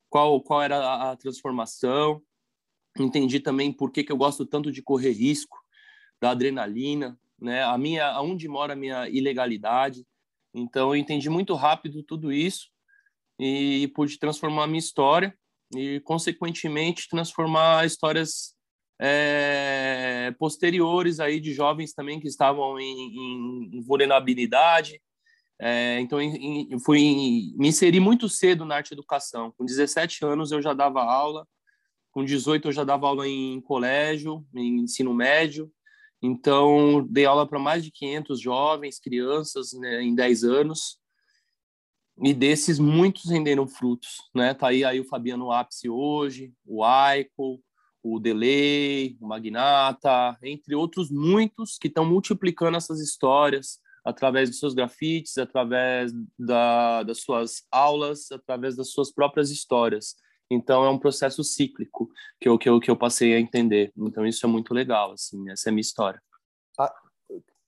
qual, 0.08 0.40
qual 0.40 0.62
era 0.62 0.78
a, 0.78 1.10
a 1.10 1.16
transformação 1.16 2.22
entendi 2.98 3.40
também 3.40 3.72
por 3.72 3.90
que, 3.90 4.04
que 4.04 4.12
eu 4.12 4.16
gosto 4.16 4.44
tanto 4.44 4.72
de 4.72 4.82
correr 4.82 5.12
risco, 5.12 5.58
da 6.20 6.30
adrenalina, 6.30 7.18
né? 7.40 7.62
A 7.62 7.78
minha, 7.78 8.06
aonde 8.08 8.46
mora 8.48 8.74
a 8.74 8.76
minha 8.76 9.08
ilegalidade. 9.08 10.06
Então 10.54 10.90
eu 10.90 10.96
entendi 10.96 11.30
muito 11.30 11.54
rápido 11.54 12.02
tudo 12.02 12.32
isso 12.32 12.68
e 13.38 13.88
pude 13.94 14.18
transformar 14.18 14.64
a 14.64 14.66
minha 14.66 14.78
história 14.78 15.34
e 15.74 16.00
consequentemente 16.00 17.08
transformar 17.08 17.86
histórias 17.86 18.54
é, 19.00 20.34
posteriores 20.38 21.20
aí 21.20 21.40
de 21.40 21.54
jovens 21.54 21.94
também 21.94 22.20
que 22.20 22.28
estavam 22.28 22.78
em, 22.78 23.76
em 23.76 23.80
vulnerabilidade. 23.82 25.00
É, 25.58 26.00
então 26.00 26.20
eu 26.20 26.78
fui 26.80 27.52
me 27.56 27.68
inseri 27.68 28.00
muito 28.00 28.28
cedo 28.28 28.64
na 28.64 28.76
arte 28.76 28.92
educação. 28.92 29.52
Com 29.56 29.64
17 29.64 30.24
anos 30.24 30.52
eu 30.52 30.60
já 30.60 30.74
dava 30.74 31.02
aula 31.02 31.46
com 32.10 32.24
18 32.24 32.68
eu 32.68 32.72
já 32.72 32.84
dava 32.84 33.06
aula 33.06 33.26
em 33.26 33.60
colégio, 33.60 34.44
em 34.54 34.80
ensino 34.80 35.14
médio. 35.14 35.70
Então, 36.22 37.06
dei 37.08 37.24
aula 37.24 37.46
para 37.46 37.58
mais 37.58 37.82
de 37.82 37.90
500 37.90 38.40
jovens, 38.40 38.98
crianças, 38.98 39.72
né, 39.72 40.02
em 40.02 40.14
10 40.14 40.44
anos. 40.44 40.98
E 42.22 42.34
desses, 42.34 42.78
muitos 42.78 43.30
renderam 43.30 43.66
frutos, 43.66 44.18
né? 44.34 44.52
Tá 44.52 44.68
aí, 44.68 44.84
aí 44.84 45.00
o 45.00 45.08
Fabiano 45.08 45.50
Ápice 45.50 45.88
hoje, 45.88 46.52
o 46.66 46.84
Aiko, 46.84 47.62
o 48.02 48.18
Delay, 48.18 49.16
o 49.20 49.26
Magnata, 49.26 50.36
entre 50.42 50.74
outros 50.74 51.10
muitos 51.10 51.78
que 51.78 51.88
estão 51.88 52.04
multiplicando 52.04 52.76
essas 52.76 53.00
histórias 53.00 53.78
através 54.04 54.48
dos 54.48 54.58
seus 54.58 54.74
grafites, 54.74 55.38
através 55.38 56.12
da, 56.38 57.02
das 57.02 57.20
suas 57.20 57.66
aulas, 57.70 58.30
através 58.32 58.76
das 58.76 58.90
suas 58.90 59.12
próprias 59.12 59.50
histórias. 59.50 60.16
Então 60.50 60.84
é 60.84 60.90
um 60.90 60.98
processo 60.98 61.44
cíclico 61.44 62.10
que 62.40 62.48
eu, 62.48 62.58
que 62.58 62.68
eu, 62.68 62.80
que 62.80 62.90
eu 62.90 62.96
passei 62.96 63.34
a 63.34 63.40
entender. 63.40 63.92
Então 63.96 64.26
isso 64.26 64.44
é 64.44 64.48
muito 64.48 64.74
legal, 64.74 65.12
assim, 65.12 65.48
essa 65.50 65.68
é 65.68 65.70
a 65.70 65.72
minha 65.72 65.80
história. 65.80 66.20
Ah, 66.78 66.92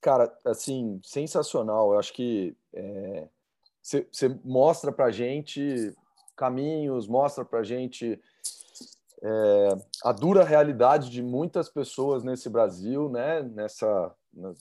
cara, 0.01 0.37
assim, 0.45 1.01
sensacional. 1.05 1.93
Eu 1.93 1.99
acho 1.99 2.13
que 2.13 2.57
você 3.83 4.27
é, 4.27 4.39
mostra 4.45 4.91
para 4.91 5.11
gente 5.11 5.95
caminhos, 6.37 7.07
mostra 7.07 7.45
para 7.45 7.63
gente 7.63 8.21
é, 9.23 9.69
a 10.05 10.13
dura 10.13 10.43
realidade 10.43 11.09
de 11.09 11.23
muitas 11.23 11.69
pessoas 11.69 12.25
nesse 12.25 12.49
Brasil, 12.49 13.09
né? 13.09 13.43
Nessa 13.43 14.13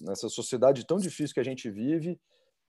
nessa 0.01 0.27
sociedade 0.29 0.85
tão 0.85 0.97
difícil 0.97 1.33
que 1.33 1.39
a 1.39 1.45
gente 1.45 1.69
vive. 1.69 2.19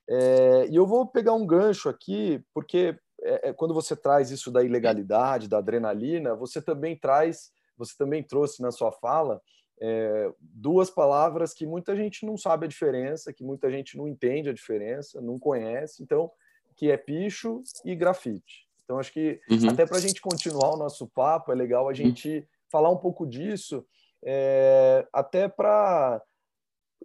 É, 0.09 0.67
e 0.69 0.77
eu 0.77 0.87
vou 0.87 1.07
pegar 1.07 1.33
um 1.33 1.47
gancho 1.47 1.89
aqui, 1.89 2.43
porque 2.55 2.99
é, 3.23 3.49
é, 3.49 3.53
quando 3.53 3.75
você 3.75 3.95
traz 3.95 4.31
isso 4.31 4.51
da 4.51 4.63
ilegalidade, 4.63 5.49
da 5.49 5.59
adrenalina, 5.59 6.35
você 6.35 6.61
também 6.61 6.97
traz, 6.97 7.51
você 7.77 7.95
também 7.97 8.23
trouxe 8.23 8.61
na 8.61 8.71
sua 8.71 8.93
fala 8.93 9.41
é, 9.81 10.33
duas 10.41 10.91
palavras 10.91 11.53
que 11.53 11.67
muita 11.67 11.97
gente 11.97 12.25
não 12.25 12.37
sabe 12.37 12.67
a 12.67 12.69
diferença, 12.69 13.33
que 13.33 13.43
muita 13.43 13.71
gente 13.71 13.97
não 13.97 14.07
entende 14.07 14.49
a 14.49 14.53
diferença, 14.53 15.21
não 15.21 15.39
conhece, 15.39 16.03
então, 16.03 16.31
que 16.77 16.91
é 16.91 16.97
picho 16.97 17.63
e 17.85 17.97
grafite. 17.97 18.69
Então, 18.85 18.99
acho 18.99 19.13
que 19.13 19.41
uhum. 19.51 19.71
até 19.71 19.85
para 19.87 19.97
a 19.97 20.01
gente 20.01 20.21
continuar 20.21 20.75
o 20.75 20.77
nosso 20.77 21.09
papo, 21.09 21.51
é 21.51 21.55
legal 21.55 21.85
a 21.85 21.89
uhum. 21.89 21.95
gente 21.95 22.29
uhum. 22.29 22.45
falar 22.71 22.91
um 22.91 22.97
pouco 22.97 23.27
disso, 23.27 23.85
é, 24.25 25.07
até 25.13 25.49
para 25.49 26.23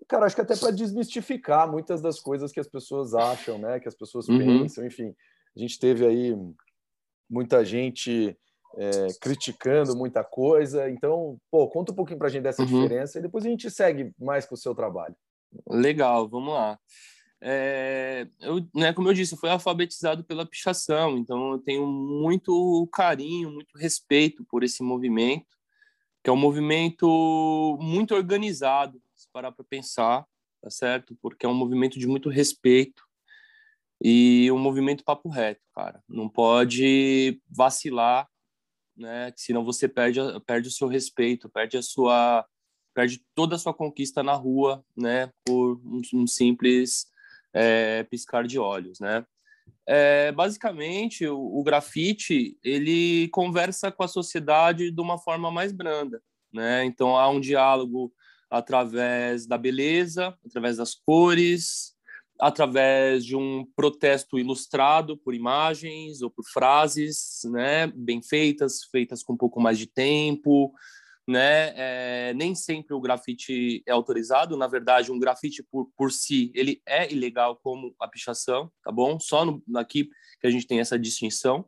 cara, 0.08 0.26
acho 0.26 0.36
que 0.36 0.42
até 0.42 0.56
para 0.56 0.72
desmistificar 0.72 1.70
muitas 1.70 2.02
das 2.02 2.20
coisas 2.20 2.52
que 2.52 2.60
as 2.60 2.68
pessoas 2.68 3.16
acham, 3.16 3.58
né? 3.58 3.80
Que 3.80 3.88
as 3.88 3.96
pessoas 3.96 4.28
uhum. 4.30 4.38
pensam, 4.38 4.86
enfim. 4.86 5.16
A 5.58 5.60
gente 5.60 5.80
teve 5.80 6.06
aí 6.06 6.36
muita 7.28 7.66
gente 7.66 8.38
é, 8.78 9.08
criticando 9.20 9.96
muita 9.96 10.24
coisa. 10.24 10.88
Então, 10.88 11.42
pô, 11.50 11.68
conta 11.68 11.92
um 11.92 11.96
pouquinho 11.96 12.20
para 12.20 12.28
a 12.28 12.30
gente 12.30 12.44
dessa 12.44 12.62
uhum. 12.62 12.68
diferença 12.68 13.18
e 13.18 13.22
depois 13.24 13.44
a 13.44 13.50
gente 13.50 13.72
segue 13.72 14.14
mais 14.20 14.46
com 14.46 14.54
o 14.54 14.58
seu 14.58 14.76
trabalho. 14.76 15.16
Legal, 15.68 16.30
vamos 16.30 16.54
lá. 16.54 16.80
É, 17.42 18.28
eu, 18.40 18.68
né, 18.74 18.94
como 18.94 19.10
eu 19.10 19.14
disse, 19.16 19.34
eu 19.34 19.40
fui 19.40 19.50
alfabetizado 19.50 20.24
pela 20.24 20.46
pichação, 20.46 21.18
então 21.18 21.54
eu 21.54 21.60
tenho 21.60 21.88
muito 21.88 22.88
carinho, 22.94 23.52
muito 23.52 23.76
respeito 23.78 24.46
por 24.46 24.64
esse 24.64 24.84
movimento, 24.84 25.58
que 26.24 26.30
é 26.30 26.34
um 26.34 26.38
movimento 26.38 27.78
muito 27.82 28.14
organizado, 28.14 29.02
se 29.16 29.28
parar 29.32 29.52
para 29.52 29.66
pensar, 29.66 30.24
tá 30.62 30.70
certo? 30.70 31.18
Porque 31.20 31.48
é 31.48 31.50
um 31.50 31.54
movimento 31.56 31.98
de 31.98 32.06
muito 32.06 32.30
respeito 32.30 33.07
e 34.02 34.52
um 34.52 34.60
movimento 34.60 35.04
papo 35.04 35.30
reto, 35.30 35.62
cara. 35.74 36.04
Não 36.08 36.30
pode 36.30 37.42
vacilar, 37.50 38.28
né? 38.96 39.34
Senão 39.36 39.64
você 39.64 39.88
perde, 39.88 40.20
perde 40.46 40.68
o 40.68 40.72
seu 40.72 40.88
respeito, 40.88 41.50
perde 41.50 41.78
a 41.78 41.82
sua, 41.82 42.46
perde 42.94 43.24
toda 43.34 43.56
a 43.56 43.60
sua 43.60 43.74
conquista 43.74 44.22
na 44.22 44.34
rua, 44.34 44.84
né? 44.96 45.32
Por 45.46 45.82
um, 45.84 46.02
um 46.14 46.28
simples 46.28 47.08
é, 47.54 48.04
piscar 48.04 48.46
de 48.46 48.60
olhos, 48.60 49.00
né? 49.00 49.26
É, 49.86 50.32
basicamente, 50.32 51.26
o, 51.26 51.40
o 51.40 51.64
grafite 51.64 52.58
ele 52.64 53.30
conversa 53.30 53.92
com 53.92 54.04
a 54.04 54.08
sociedade 54.08 54.92
de 54.92 55.02
uma 55.02 55.18
forma 55.18 55.50
mais 55.50 55.72
branda, 55.72 56.22
né? 56.54 56.86
Então 56.86 57.18
há 57.18 57.30
um 57.30 57.40
diálogo 57.40 58.14
através 58.50 59.46
da 59.46 59.58
beleza, 59.58 60.38
através 60.46 60.78
das 60.78 60.94
cores, 60.94 61.97
através 62.40 63.26
de 63.26 63.36
um 63.36 63.66
protesto 63.76 64.38
ilustrado 64.38 65.18
por 65.18 65.34
imagens 65.34 66.22
ou 66.22 66.30
por 66.30 66.44
frases, 66.46 67.42
né, 67.46 67.88
bem 67.88 68.22
feitas, 68.22 68.84
feitas 68.92 69.24
com 69.24 69.34
um 69.34 69.38
pouco 69.38 69.60
mais 69.60 69.78
de 69.78 69.88
tempo, 69.88 70.74
né? 71.28 71.74
É, 71.76 72.34
nem 72.34 72.56
sempre 72.56 72.94
o 72.94 73.02
grafite 73.02 73.84
é 73.86 73.92
autorizado. 73.92 74.56
Na 74.56 74.68
verdade, 74.68 75.12
um 75.12 75.20
grafite 75.20 75.62
por, 75.62 75.92
por 75.98 76.12
si 76.12 76.52
ele 76.56 76.82
é 76.86 77.12
ilegal 77.12 77.58
como 77.58 77.94
a 78.00 78.08
pichação, 78.08 78.72
tá 78.82 78.92
bom? 78.92 79.20
Só 79.20 79.44
no, 79.44 79.62
aqui 79.76 80.10
que 80.40 80.48
a 80.48 80.50
gente 80.50 80.66
tem 80.66 80.80
essa 80.80 80.98
distinção, 80.98 81.66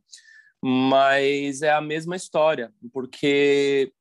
mas 0.63 1.61
é 1.61 1.71
a 1.71 1.81
mesma 1.81 2.15
história, 2.15 2.73
porque 2.93 3.91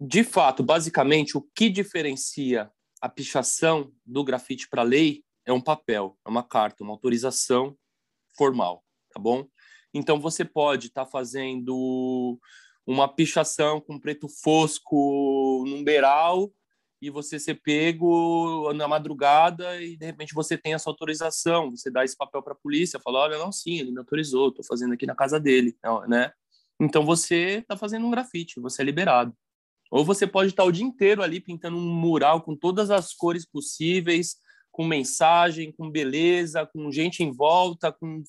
de 0.00 0.24
fato, 0.24 0.62
basicamente, 0.62 1.36
o 1.36 1.42
que 1.54 1.68
diferencia 1.68 2.70
a 3.00 3.08
pichação 3.08 3.92
do 4.04 4.22
grafite 4.22 4.68
para 4.68 4.82
a 4.82 4.84
lei 4.84 5.24
é 5.46 5.52
um 5.52 5.60
papel, 5.60 6.18
é 6.24 6.28
uma 6.28 6.42
carta, 6.42 6.84
uma 6.84 6.92
autorização 6.92 7.76
formal, 8.36 8.84
tá 9.12 9.20
bom? 9.20 9.46
Então 9.92 10.20
você 10.20 10.44
pode 10.44 10.88
estar 10.88 11.04
tá 11.04 11.10
fazendo 11.10 12.38
uma 12.86 13.08
pichação 13.08 13.80
com 13.80 13.98
preto 13.98 14.28
fosco 14.28 15.64
num 15.66 15.82
beiral 15.82 16.52
e 17.02 17.08
você 17.08 17.38
ser 17.38 17.54
pego 17.62 18.72
na 18.74 18.86
madrugada 18.86 19.80
e 19.80 19.96
de 19.96 20.04
repente 20.04 20.34
você 20.34 20.56
tem 20.56 20.74
essa 20.74 20.90
autorização, 20.90 21.70
você 21.70 21.90
dá 21.90 22.04
esse 22.04 22.16
papel 22.16 22.42
para 22.42 22.52
a 22.52 22.58
polícia, 22.62 23.00
fala, 23.02 23.20
olha, 23.20 23.38
não, 23.38 23.50
sim, 23.50 23.78
ele 23.78 23.90
me 23.90 23.98
autorizou, 23.98 24.48
estou 24.48 24.64
fazendo 24.64 24.92
aqui 24.92 25.06
na 25.06 25.14
casa 25.14 25.40
dele, 25.40 25.76
né? 26.06 26.30
Então 26.78 27.04
você 27.04 27.58
está 27.58 27.76
fazendo 27.76 28.06
um 28.06 28.10
grafite, 28.10 28.60
você 28.60 28.82
é 28.82 28.84
liberado. 28.84 29.34
Ou 29.90 30.04
você 30.04 30.26
pode 30.26 30.50
estar 30.50 30.64
o 30.64 30.70
dia 30.70 30.84
inteiro 30.84 31.22
ali 31.22 31.40
pintando 31.40 31.76
um 31.76 31.94
mural 31.94 32.42
com 32.42 32.54
todas 32.54 32.90
as 32.90 33.12
cores 33.12 33.44
possíveis, 33.44 34.36
com 34.70 34.84
mensagem, 34.84 35.72
com 35.72 35.90
beleza, 35.90 36.64
com 36.64 36.92
gente 36.92 37.24
em 37.24 37.32
volta, 37.32 37.90
com 37.90 38.22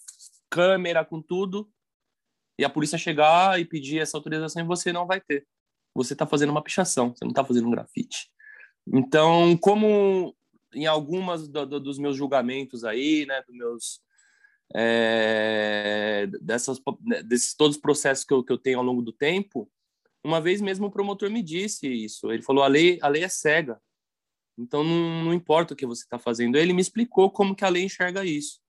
câmera, 0.50 1.06
com 1.06 1.22
tudo. 1.22 1.70
E 2.58 2.66
a 2.66 2.70
polícia 2.70 2.98
chegar 2.98 3.60
e 3.60 3.66
pedir 3.66 4.00
essa 4.00 4.18
autorização 4.18 4.64
e 4.64 4.66
você 4.66 4.92
não 4.92 5.06
vai 5.06 5.22
ter. 5.22 5.48
Você 5.94 6.14
está 6.14 6.26
fazendo 6.26 6.50
uma 6.50 6.64
pichação, 6.64 7.14
você 7.14 7.24
não 7.24 7.32
está 7.32 7.44
fazendo 7.44 7.68
um 7.68 7.72
grafite. 7.72 8.30
Então, 8.88 9.56
como 9.58 10.36
em 10.74 10.88
algumas 10.88 11.48
do, 11.48 11.66
do, 11.66 11.80
dos 11.80 12.00
meus 12.00 12.16
julgamentos 12.16 12.84
aí, 12.84 13.26
né, 13.26 13.42
dos 13.44 13.56
meus 13.56 14.02
é, 14.74 16.28
dessas, 16.42 16.80
desses 17.26 17.54
todos 17.54 17.76
os 17.76 17.82
processos 17.82 18.24
que 18.24 18.34
eu, 18.34 18.44
que 18.44 18.52
eu 18.52 18.58
tenho 18.58 18.80
ao 18.80 18.86
longo 18.86 19.02
do 19.02 19.12
tempo, 19.12 19.70
uma 20.24 20.40
vez 20.40 20.62
mesmo 20.62 20.88
o 20.88 20.92
promotor 20.92 21.30
me 21.30 21.42
disse 21.42 21.88
isso. 21.88 22.32
Ele 22.32 22.42
falou: 22.42 22.64
a 22.64 22.68
lei, 22.68 23.00
a 23.02 23.08
lei 23.08 23.24
é 23.24 23.30
cega. 23.30 23.82
Então 24.58 24.84
não, 24.84 25.26
não 25.26 25.34
importa 25.34 25.74
o 25.74 25.78
que 25.78 25.86
você 25.86 26.04
está 26.04 26.20
fazendo. 26.20 26.58
Ele 26.58 26.74
me 26.74 26.82
explicou 26.82 27.32
como 27.32 27.56
que 27.56 27.66
a 27.66 27.70
lei 27.70 27.84
enxerga 27.84 28.24
isso. 28.26 28.60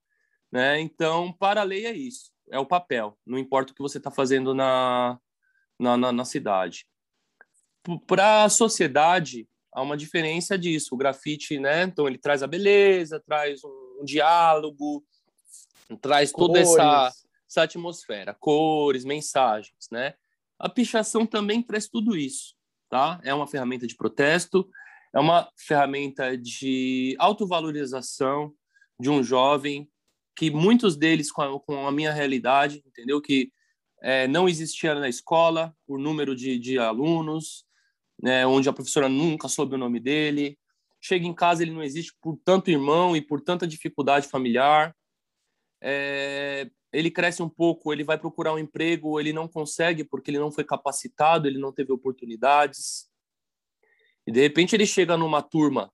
Né? 0.51 0.79
Então, 0.79 1.33
para 1.33 1.61
a 1.61 1.63
lei 1.63 1.85
é 1.85 1.91
isso. 1.91 2.31
É 2.51 2.59
o 2.59 2.65
papel. 2.65 3.17
Não 3.25 3.37
importa 3.37 3.71
o 3.71 3.75
que 3.75 3.81
você 3.81 3.97
está 3.97 4.11
fazendo 4.11 4.53
na, 4.53 5.19
na, 5.79 5.97
na, 5.97 6.11
na 6.11 6.25
cidade. 6.25 6.85
Para 8.05 8.43
a 8.43 8.49
sociedade, 8.49 9.47
há 9.71 9.81
uma 9.81 9.97
diferença 9.97 10.57
disso. 10.57 10.93
O 10.93 10.97
grafite, 10.97 11.59
né? 11.59 11.83
Então, 11.83 12.07
ele 12.07 12.17
traz 12.17 12.43
a 12.43 12.47
beleza, 12.47 13.19
traz 13.19 13.63
um, 13.63 14.01
um 14.01 14.05
diálogo, 14.05 15.03
traz 15.99 16.31
toda 16.31 16.59
essa, 16.59 17.11
essa 17.49 17.63
atmosfera, 17.63 18.35
cores, 18.39 19.03
mensagens, 19.03 19.87
né? 19.91 20.13
A 20.59 20.69
pichação 20.69 21.25
também 21.25 21.61
traz 21.61 21.87
tudo 21.87 22.15
isso, 22.15 22.55
tá? 22.89 23.19
É 23.23 23.33
uma 23.33 23.47
ferramenta 23.47 23.85
de 23.87 23.95
protesto, 23.95 24.69
é 25.13 25.19
uma 25.19 25.49
ferramenta 25.57 26.37
de 26.37 27.15
autovalorização 27.19 28.53
de 28.99 29.09
um 29.09 29.21
jovem 29.21 29.89
que 30.35 30.49
muitos 30.49 30.95
deles 30.95 31.31
com 31.31 31.41
a, 31.41 31.59
com 31.59 31.87
a 31.87 31.91
minha 31.91 32.11
realidade, 32.11 32.83
entendeu? 32.85 33.21
Que 33.21 33.51
é, 34.01 34.27
não 34.27 34.49
existia 34.49 34.95
na 34.95 35.07
escola 35.07 35.75
o 35.87 35.97
número 35.97 36.35
de, 36.35 36.57
de 36.57 36.77
alunos, 36.77 37.65
né, 38.21 38.45
onde 38.45 38.67
a 38.67 38.73
professora 38.73 39.07
nunca 39.07 39.47
soube 39.47 39.75
o 39.75 39.77
nome 39.77 39.99
dele. 39.99 40.57
Chega 40.99 41.25
em 41.25 41.33
casa, 41.33 41.63
ele 41.63 41.71
não 41.71 41.83
existe 41.83 42.13
por 42.21 42.37
tanto 42.43 42.71
irmão 42.71 43.15
e 43.15 43.21
por 43.21 43.41
tanta 43.41 43.67
dificuldade 43.67 44.27
familiar. 44.27 44.95
É, 45.81 46.69
ele 46.93 47.09
cresce 47.09 47.41
um 47.41 47.49
pouco, 47.49 47.91
ele 47.91 48.03
vai 48.03 48.17
procurar 48.19 48.53
um 48.53 48.59
emprego, 48.59 49.19
ele 49.19 49.33
não 49.33 49.47
consegue 49.47 50.03
porque 50.03 50.29
ele 50.29 50.37
não 50.37 50.51
foi 50.51 50.63
capacitado, 50.63 51.47
ele 51.47 51.57
não 51.57 51.71
teve 51.71 51.91
oportunidades. 51.91 53.09
E 54.27 54.31
de 54.31 54.39
repente 54.39 54.75
ele 54.75 54.85
chega 54.85 55.17
numa 55.17 55.41
turma 55.41 55.91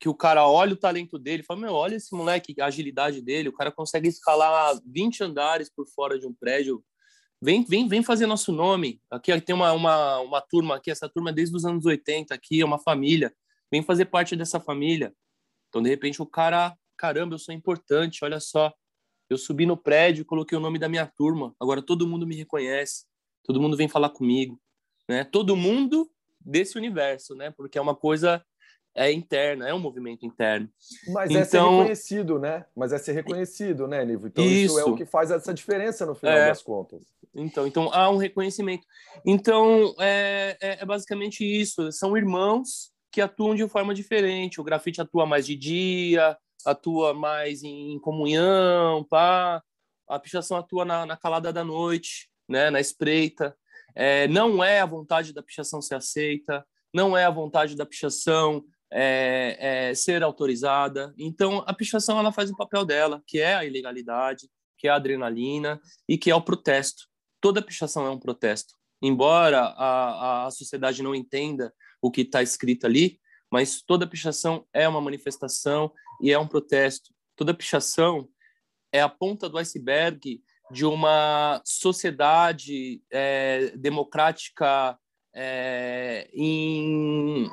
que 0.00 0.08
o 0.08 0.14
cara 0.14 0.46
olha 0.46 0.72
o 0.72 0.78
talento 0.78 1.18
dele, 1.18 1.42
fala: 1.42 1.60
"Meu, 1.60 1.74
olha 1.74 1.96
esse 1.96 2.14
moleque, 2.14 2.54
a 2.60 2.66
agilidade 2.66 3.20
dele, 3.20 3.50
o 3.50 3.52
cara 3.52 3.70
consegue 3.70 4.08
escalar 4.08 4.80
20 4.84 5.22
andares 5.22 5.68
por 5.68 5.86
fora 5.86 6.18
de 6.18 6.26
um 6.26 6.32
prédio. 6.32 6.82
Vem, 7.40 7.62
vem, 7.62 7.86
vem 7.86 8.02
fazer 8.02 8.26
nosso 8.26 8.50
nome. 8.50 9.00
Aqui 9.10 9.38
tem 9.42 9.54
uma, 9.54 9.72
uma, 9.72 10.20
uma 10.20 10.40
turma 10.40 10.76
aqui, 10.76 10.90
essa 10.90 11.08
turma 11.08 11.30
é 11.30 11.32
desde 11.34 11.54
os 11.54 11.66
anos 11.66 11.84
80 11.84 12.34
aqui, 12.34 12.62
é 12.62 12.64
uma 12.64 12.78
família. 12.78 13.32
Vem 13.70 13.82
fazer 13.82 14.06
parte 14.06 14.34
dessa 14.34 14.58
família. 14.58 15.14
Então, 15.68 15.82
de 15.82 15.90
repente, 15.90 16.22
o 16.22 16.26
cara, 16.26 16.74
caramba, 16.96 17.34
eu 17.34 17.38
sou 17.38 17.54
importante, 17.54 18.24
olha 18.24 18.40
só. 18.40 18.72
Eu 19.28 19.38
subi 19.38 19.66
no 19.66 19.76
prédio 19.76 20.22
e 20.22 20.24
coloquei 20.24 20.56
o 20.56 20.60
nome 20.60 20.78
da 20.78 20.88
minha 20.88 21.06
turma. 21.06 21.54
Agora 21.60 21.82
todo 21.82 22.06
mundo 22.06 22.26
me 22.26 22.36
reconhece, 22.36 23.04
todo 23.42 23.60
mundo 23.60 23.76
vem 23.76 23.88
falar 23.88 24.10
comigo. 24.10 24.60
né? 25.08 25.24
Todo 25.24 25.56
mundo 25.56 26.10
desse 26.40 26.76
universo, 26.78 27.34
né? 27.34 27.50
Porque 27.50 27.78
é 27.78 27.80
uma 27.80 27.94
coisa 27.94 28.44
é 28.96 29.12
interna, 29.12 29.68
é 29.68 29.74
um 29.74 29.78
movimento 29.78 30.24
interno. 30.24 30.68
Mas 31.08 31.30
então, 31.30 31.40
é 31.40 31.44
ser 31.44 31.56
então 31.58 31.78
reconhecido, 31.78 32.38
né? 32.38 32.64
Mas 32.74 32.92
é 32.92 32.98
ser 32.98 33.12
reconhecido, 33.12 33.86
né, 33.86 34.02
Nivo? 34.04 34.26
Então 34.26 34.42
isso, 34.42 34.78
isso 34.78 34.80
é 34.80 34.84
o 34.84 34.96
que 34.96 35.04
faz 35.04 35.30
essa 35.30 35.52
diferença 35.52 36.06
no 36.06 36.14
final 36.14 36.34
é, 36.34 36.48
das 36.48 36.62
contas. 36.62 37.02
Então, 37.34 37.66
então 37.66 37.92
há 37.92 38.08
um 38.08 38.16
reconhecimento. 38.16 38.86
Então 39.24 39.94
é, 40.00 40.56
é, 40.60 40.82
é 40.82 40.84
basicamente 40.84 41.44
isso. 41.44 41.92
São 41.92 42.16
irmãos 42.16 42.90
que 43.12 43.20
atuam 43.20 43.54
de 43.54 43.68
forma 43.68 43.94
diferente. 43.94 44.60
O 44.60 44.64
grafite 44.64 45.00
atua 45.00 45.26
mais 45.26 45.46
de 45.46 45.54
dia, 45.56 46.36
atua 46.66 47.14
mais 47.14 47.62
em 47.62 47.98
comunhão, 48.00 49.04
pá. 49.04 49.62
A 50.08 50.18
pichação 50.18 50.56
atua 50.56 50.84
na, 50.84 51.06
na 51.06 51.16
calada 51.16 51.52
da 51.52 51.64
noite, 51.64 52.28
né? 52.48 52.70
Na 52.70 52.80
espreita. 52.80 53.56
É, 53.94 54.28
não 54.28 54.62
é 54.62 54.80
a 54.80 54.86
vontade 54.86 55.32
da 55.32 55.42
pichação 55.42 55.80
ser 55.80 55.94
aceita, 55.94 56.66
não 56.92 57.16
é 57.16 57.24
a 57.24 57.30
vontade 57.30 57.74
da 57.74 57.86
pichação 57.86 58.64
é, 58.90 59.56
é, 59.90 59.94
ser 59.94 60.22
autorizada. 60.22 61.14
Então, 61.18 61.64
a 61.66 61.72
pichação 61.72 62.18
ela 62.18 62.32
faz 62.32 62.50
o 62.50 62.56
papel 62.56 62.84
dela, 62.84 63.22
que 63.26 63.38
é 63.40 63.54
a 63.54 63.64
ilegalidade, 63.64 64.48
que 64.78 64.86
é 64.86 64.90
a 64.90 64.96
adrenalina 64.96 65.80
e 66.08 66.18
que 66.18 66.30
é 66.30 66.34
o 66.34 66.42
protesto. 66.42 67.04
Toda 67.40 67.62
pichação 67.62 68.06
é 68.06 68.10
um 68.10 68.18
protesto. 68.18 68.74
Embora 69.02 69.60
a, 69.60 70.46
a 70.46 70.50
sociedade 70.50 71.02
não 71.02 71.14
entenda 71.14 71.72
o 72.00 72.10
que 72.10 72.22
está 72.22 72.42
escrito 72.42 72.86
ali, 72.86 73.18
mas 73.50 73.82
toda 73.82 74.06
pichação 74.06 74.66
é 74.72 74.88
uma 74.88 75.00
manifestação 75.00 75.92
e 76.20 76.32
é 76.32 76.38
um 76.38 76.46
protesto. 76.46 77.12
Toda 77.34 77.54
pichação 77.54 78.28
é 78.92 79.00
a 79.00 79.08
ponta 79.08 79.48
do 79.48 79.58
iceberg 79.58 80.40
de 80.70 80.84
uma 80.84 81.60
sociedade 81.64 83.02
é, 83.10 83.72
democrática 83.76 84.98
é, 85.38 86.28
em, 86.32 87.50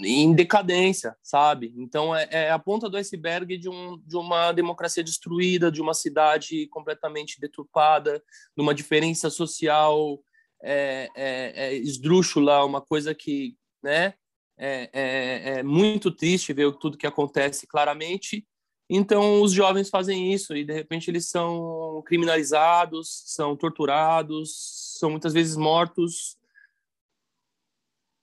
em 0.00 0.34
decadência, 0.34 1.16
sabe? 1.22 1.72
Então 1.76 2.14
é, 2.14 2.28
é, 2.30 2.50
a 2.50 2.58
ponta 2.58 2.90
do 2.90 2.96
iceberg 2.96 3.56
de, 3.56 3.68
um, 3.68 3.96
de 4.04 4.16
uma 4.16 4.50
democracia 4.50 5.04
destruída, 5.04 5.70
de 5.70 5.80
uma 5.80 5.94
cidade 5.94 6.66
completamente 6.68 7.40
deturpada, 7.40 8.22
de 8.56 8.62
uma 8.62 8.74
diferença 8.74 9.30
social 9.30 10.20
é, 10.60 11.08
é, 11.14 11.52
é 11.66 11.74
esdrúxula, 11.74 12.64
uma 12.64 12.80
coisa 12.80 13.14
que, 13.14 13.56
né? 13.82 14.14
É, 14.56 14.90
é, 14.92 15.58
é 15.58 15.62
muito 15.62 16.10
triste 16.10 16.52
ver 16.52 16.72
tudo 16.78 16.98
que 16.98 17.06
acontece 17.06 17.66
claramente. 17.66 18.46
Então, 18.88 19.40
os 19.42 19.52
jovens 19.52 19.88
fazem 19.88 20.32
isso 20.32 20.54
e, 20.54 20.64
de 20.64 20.72
repente, 20.72 21.10
eles 21.10 21.28
são 21.28 22.02
criminalizados, 22.06 23.22
são 23.26 23.56
torturados, 23.56 24.96
são 24.98 25.10
muitas 25.10 25.32
vezes 25.32 25.56
mortos 25.56 26.36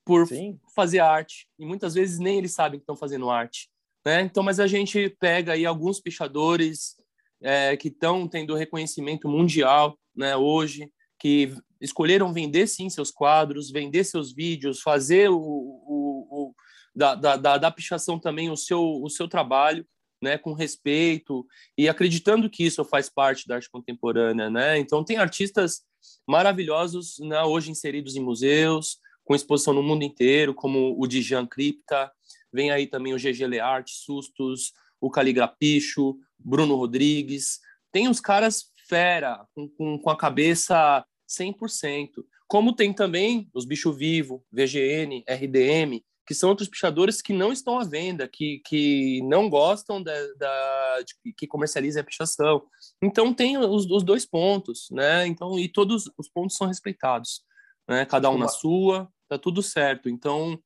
por 0.05 0.27
Sim. 0.27 0.59
fazer 0.75 0.99
arte. 0.99 1.47
E 1.57 1.65
muitas 1.65 1.93
vezes 1.93 2.19
nem 2.19 2.37
eles 2.37 2.53
sabem 2.53 2.79
que 2.79 2.83
estão 2.83 2.95
fazendo 2.95 3.29
arte. 3.29 3.69
Né? 4.05 4.21
Então, 4.21 4.43
mas 4.43 4.59
a 4.59 4.67
gente 4.67 5.09
pega 5.19 5.53
aí 5.53 5.65
alguns 5.65 5.99
pichadores 5.99 6.95
é, 7.41 7.75
que 7.75 7.87
estão 7.87 8.27
tendo 8.27 8.55
reconhecimento 8.55 9.27
mundial 9.27 9.97
né, 10.15 10.35
hoje, 10.35 10.91
que 11.21 11.55
escolheram 11.79 12.33
vender 12.33 12.65
sim 12.65 12.89
seus 12.89 13.11
quadros, 13.11 13.69
vender 13.69 14.03
seus 14.03 14.33
vídeos, 14.33 14.81
fazer 14.81 15.29
o, 15.29 15.37
o, 15.37 16.27
o 16.31 16.55
da, 16.95 17.13
da, 17.13 17.57
da, 17.57 17.71
pichação 17.71 18.17
também 18.17 18.49
o 18.49 18.57
seu, 18.57 18.81
o 18.81 19.07
seu 19.07 19.27
trabalho, 19.27 19.85
né, 20.19 20.37
com 20.37 20.53
respeito 20.53 21.45
e 21.77 21.87
acreditando 21.87 22.49
que 22.49 22.63
isso 22.63 22.83
faz 22.83 23.07
parte 23.07 23.47
da 23.47 23.55
arte 23.55 23.69
contemporânea, 23.69 24.49
né? 24.49 24.79
Então 24.79 25.03
tem 25.03 25.17
artistas 25.17 25.83
maravilhosos 26.27 27.17
né, 27.19 27.41
hoje 27.43 27.69
inseridos 27.69 28.15
em 28.15 28.19
museus, 28.19 28.97
com 29.23 29.35
exposição 29.35 29.73
no 29.73 29.83
mundo 29.83 30.03
inteiro, 30.03 30.55
como 30.55 30.99
o 30.99 31.07
Dijan 31.07 31.45
Cripta, 31.45 32.11
vem 32.51 32.71
aí 32.71 32.87
também 32.87 33.13
o 33.13 33.17
GG 33.17 33.45
Leart, 33.47 33.89
Sustos, 33.89 34.73
o 34.99 35.09
Caligrapicho, 35.09 36.17
Bruno 36.37 36.75
Rodrigues, 36.75 37.59
tem 37.91 38.07
os 38.07 38.19
caras 38.19 38.71
fera, 38.87 39.45
com, 39.55 39.69
com, 39.69 39.99
com 39.99 40.09
a 40.09 40.17
cabeça 40.17 41.05
100%, 41.39 42.09
como 42.47 42.75
tem 42.75 42.93
também 42.93 43.49
os 43.53 43.65
Bicho 43.65 43.93
Vivo, 43.93 44.43
VGN, 44.51 45.23
RDM, 45.27 46.03
que 46.27 46.35
são 46.35 46.49
outros 46.49 46.69
pichadores 46.69 47.21
que 47.21 47.33
não 47.33 47.51
estão 47.51 47.79
à 47.79 47.83
venda, 47.83 48.27
que, 48.27 48.61
que 48.65 49.21
não 49.23 49.49
gostam 49.49 50.01
da, 50.01 50.13
da 50.35 51.01
de, 51.01 51.33
que 51.33 51.47
comercializem 51.47 52.01
a 52.01 52.05
pichação. 52.05 52.63
Então 53.01 53.33
tem 53.33 53.57
os, 53.57 53.85
os, 53.89 54.03
dois 54.03 54.25
pontos, 54.25 54.87
né? 54.91 55.25
Então 55.27 55.57
e 55.57 55.67
todos 55.67 56.09
os 56.17 56.29
pontos 56.29 56.55
são 56.55 56.67
respeitados, 56.67 57.41
né? 57.87 58.05
Cada 58.05 58.29
um 58.29 58.37
na 58.37 58.47
sua, 58.47 59.09
tá 59.27 59.37
tudo 59.37 59.61
certo. 59.61 60.09
Então 60.09 60.57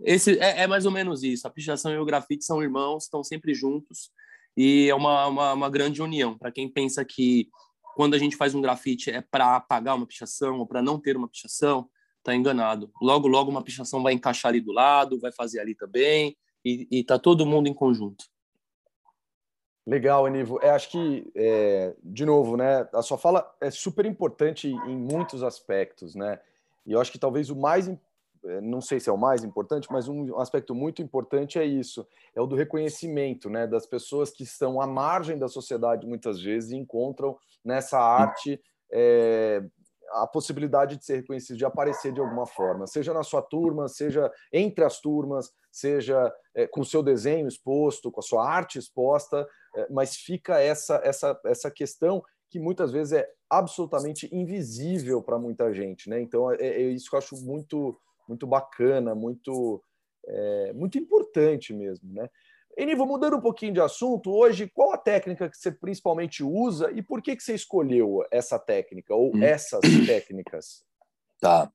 esse 0.00 0.38
é, 0.38 0.62
é 0.62 0.66
mais 0.66 0.84
ou 0.84 0.92
menos 0.92 1.22
isso. 1.22 1.46
A 1.46 1.50
pichação 1.50 1.92
e 1.92 1.98
o 1.98 2.04
grafite 2.04 2.44
são 2.44 2.62
irmãos, 2.62 3.04
estão 3.04 3.22
sempre 3.24 3.54
juntos 3.54 4.10
e 4.56 4.88
é 4.88 4.94
uma, 4.94 5.26
uma, 5.26 5.52
uma 5.52 5.70
grande 5.70 6.02
união. 6.02 6.36
Para 6.36 6.52
quem 6.52 6.68
pensa 6.68 7.04
que 7.04 7.48
quando 7.96 8.12
a 8.12 8.18
gente 8.18 8.36
faz 8.36 8.54
um 8.54 8.60
grafite 8.60 9.10
é 9.10 9.22
para 9.22 9.56
apagar 9.56 9.96
uma 9.96 10.06
pichação 10.06 10.58
ou 10.58 10.66
para 10.66 10.82
não 10.82 11.00
ter 11.00 11.16
uma 11.16 11.26
pichação, 11.26 11.88
tá 12.22 12.36
enganado. 12.36 12.92
Logo, 13.00 13.26
logo 13.26 13.50
uma 13.50 13.64
pichação 13.64 14.02
vai 14.02 14.12
encaixar 14.12 14.50
ali 14.50 14.60
do 14.60 14.70
lado, 14.70 15.18
vai 15.18 15.32
fazer 15.32 15.60
ali 15.60 15.74
também, 15.74 16.36
e, 16.62 16.86
e 16.90 17.02
tá 17.02 17.18
todo 17.18 17.46
mundo 17.46 17.68
em 17.68 17.72
conjunto. 17.72 18.26
Legal, 19.86 20.28
Enivo. 20.28 20.58
É, 20.60 20.68
acho 20.68 20.90
que, 20.90 21.32
é, 21.34 21.96
de 22.02 22.26
novo, 22.26 22.54
né, 22.58 22.86
a 22.92 23.00
sua 23.00 23.16
fala 23.16 23.50
é 23.62 23.70
super 23.70 24.04
importante 24.04 24.68
em 24.68 24.94
muitos 24.94 25.42
aspectos, 25.42 26.14
né? 26.14 26.38
E 26.84 26.92
eu 26.92 27.00
acho 27.00 27.10
que 27.10 27.18
talvez 27.18 27.48
o 27.48 27.56
mais, 27.56 27.88
é, 27.88 27.98
não 28.62 28.80
sei 28.80 29.00
se 29.00 29.08
é 29.08 29.12
o 29.12 29.18
mais 29.18 29.44
importante, 29.44 29.88
mas 29.90 30.08
um 30.08 30.38
aspecto 30.38 30.74
muito 30.74 31.02
importante 31.02 31.58
é 31.58 31.64
isso, 31.64 32.06
é 32.34 32.40
o 32.40 32.46
do 32.46 32.56
reconhecimento, 32.56 33.50
né, 33.50 33.66
das 33.66 33.86
pessoas 33.86 34.30
que 34.30 34.42
estão 34.42 34.80
à 34.80 34.86
margem 34.86 35.38
da 35.38 35.48
sociedade 35.48 36.06
muitas 36.06 36.40
vezes 36.40 36.70
e 36.70 36.76
encontram 36.76 37.36
nessa 37.64 37.98
arte 37.98 38.60
é, 38.92 39.62
a 40.12 40.26
possibilidade 40.26 40.96
de 40.96 41.04
ser 41.04 41.16
reconhecido, 41.16 41.56
de 41.56 41.64
aparecer 41.64 42.12
de 42.12 42.20
alguma 42.20 42.46
forma, 42.46 42.86
seja 42.86 43.12
na 43.12 43.22
sua 43.22 43.42
turma, 43.42 43.88
seja 43.88 44.30
entre 44.52 44.84
as 44.84 45.00
turmas, 45.00 45.52
seja 45.70 46.32
é, 46.54 46.66
com 46.66 46.80
o 46.80 46.84
seu 46.84 47.02
desenho 47.02 47.48
exposto, 47.48 48.10
com 48.10 48.20
a 48.20 48.22
sua 48.22 48.48
arte 48.48 48.78
exposta, 48.78 49.46
é, 49.74 49.86
mas 49.90 50.16
fica 50.16 50.60
essa, 50.60 51.00
essa, 51.04 51.38
essa 51.44 51.70
questão 51.70 52.22
que 52.48 52.58
muitas 52.58 52.92
vezes 52.92 53.12
é 53.12 53.28
absolutamente 53.50 54.28
invisível 54.34 55.22
para 55.22 55.38
muita 55.38 55.72
gente, 55.72 56.08
né? 56.08 56.20
Então 56.20 56.50
é, 56.52 56.56
é, 56.56 56.80
isso 56.82 57.10
que 57.10 57.16
eu 57.16 57.18
acho 57.18 57.36
muito 57.44 57.98
muito 58.28 58.46
bacana, 58.46 59.14
muito 59.14 59.82
é, 60.26 60.72
muito 60.72 60.98
importante 60.98 61.72
mesmo, 61.72 62.12
né? 62.12 62.28
Enivo, 62.76 63.06
mudando 63.06 63.36
um 63.36 63.40
pouquinho 63.40 63.72
de 63.72 63.80
assunto, 63.80 64.30
hoje, 64.30 64.68
qual 64.68 64.92
a 64.92 64.98
técnica 64.98 65.48
que 65.48 65.56
você 65.56 65.72
principalmente 65.72 66.44
usa 66.44 66.90
e 66.92 67.00
por 67.00 67.22
que, 67.22 67.34
que 67.34 67.42
você 67.42 67.54
escolheu 67.54 68.22
essa 68.30 68.58
técnica 68.58 69.14
ou 69.14 69.34
hum. 69.34 69.42
essas 69.42 69.80
técnicas? 70.06 70.84
Tá. 71.40 71.72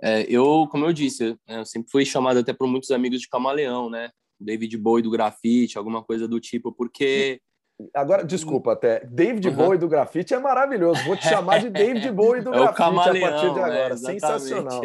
É, 0.00 0.22
eu, 0.28 0.68
como 0.70 0.84
eu 0.84 0.92
disse, 0.92 1.36
eu 1.48 1.64
sempre 1.64 1.90
fui 1.90 2.04
chamado 2.04 2.38
até 2.38 2.52
por 2.52 2.68
muitos 2.68 2.90
amigos 2.90 3.20
de 3.20 3.28
camaleão, 3.28 3.90
né? 3.90 4.10
David 4.38 4.76
Bowie 4.76 5.02
do 5.02 5.10
grafite, 5.10 5.78
alguma 5.78 6.04
coisa 6.04 6.28
do 6.28 6.38
tipo, 6.38 6.70
porque 6.70 7.40
Agora, 7.92 8.24
desculpa 8.24 8.72
até. 8.72 9.04
David 9.04 9.48
uhum. 9.48 9.54
Bowie 9.54 9.78
do 9.78 9.88
grafite 9.88 10.32
é 10.32 10.38
maravilhoso. 10.38 11.02
Vou 11.04 11.16
te 11.16 11.28
chamar 11.28 11.60
de 11.60 11.68
David 11.68 12.10
Bowie 12.10 12.42
do 12.42 12.52
é 12.54 12.58
grafite 12.58 12.80
a 12.80 12.92
partir 12.92 13.52
de 13.52 13.60
agora. 13.60 13.86
É, 13.92 13.96
Sensacional. 13.96 14.80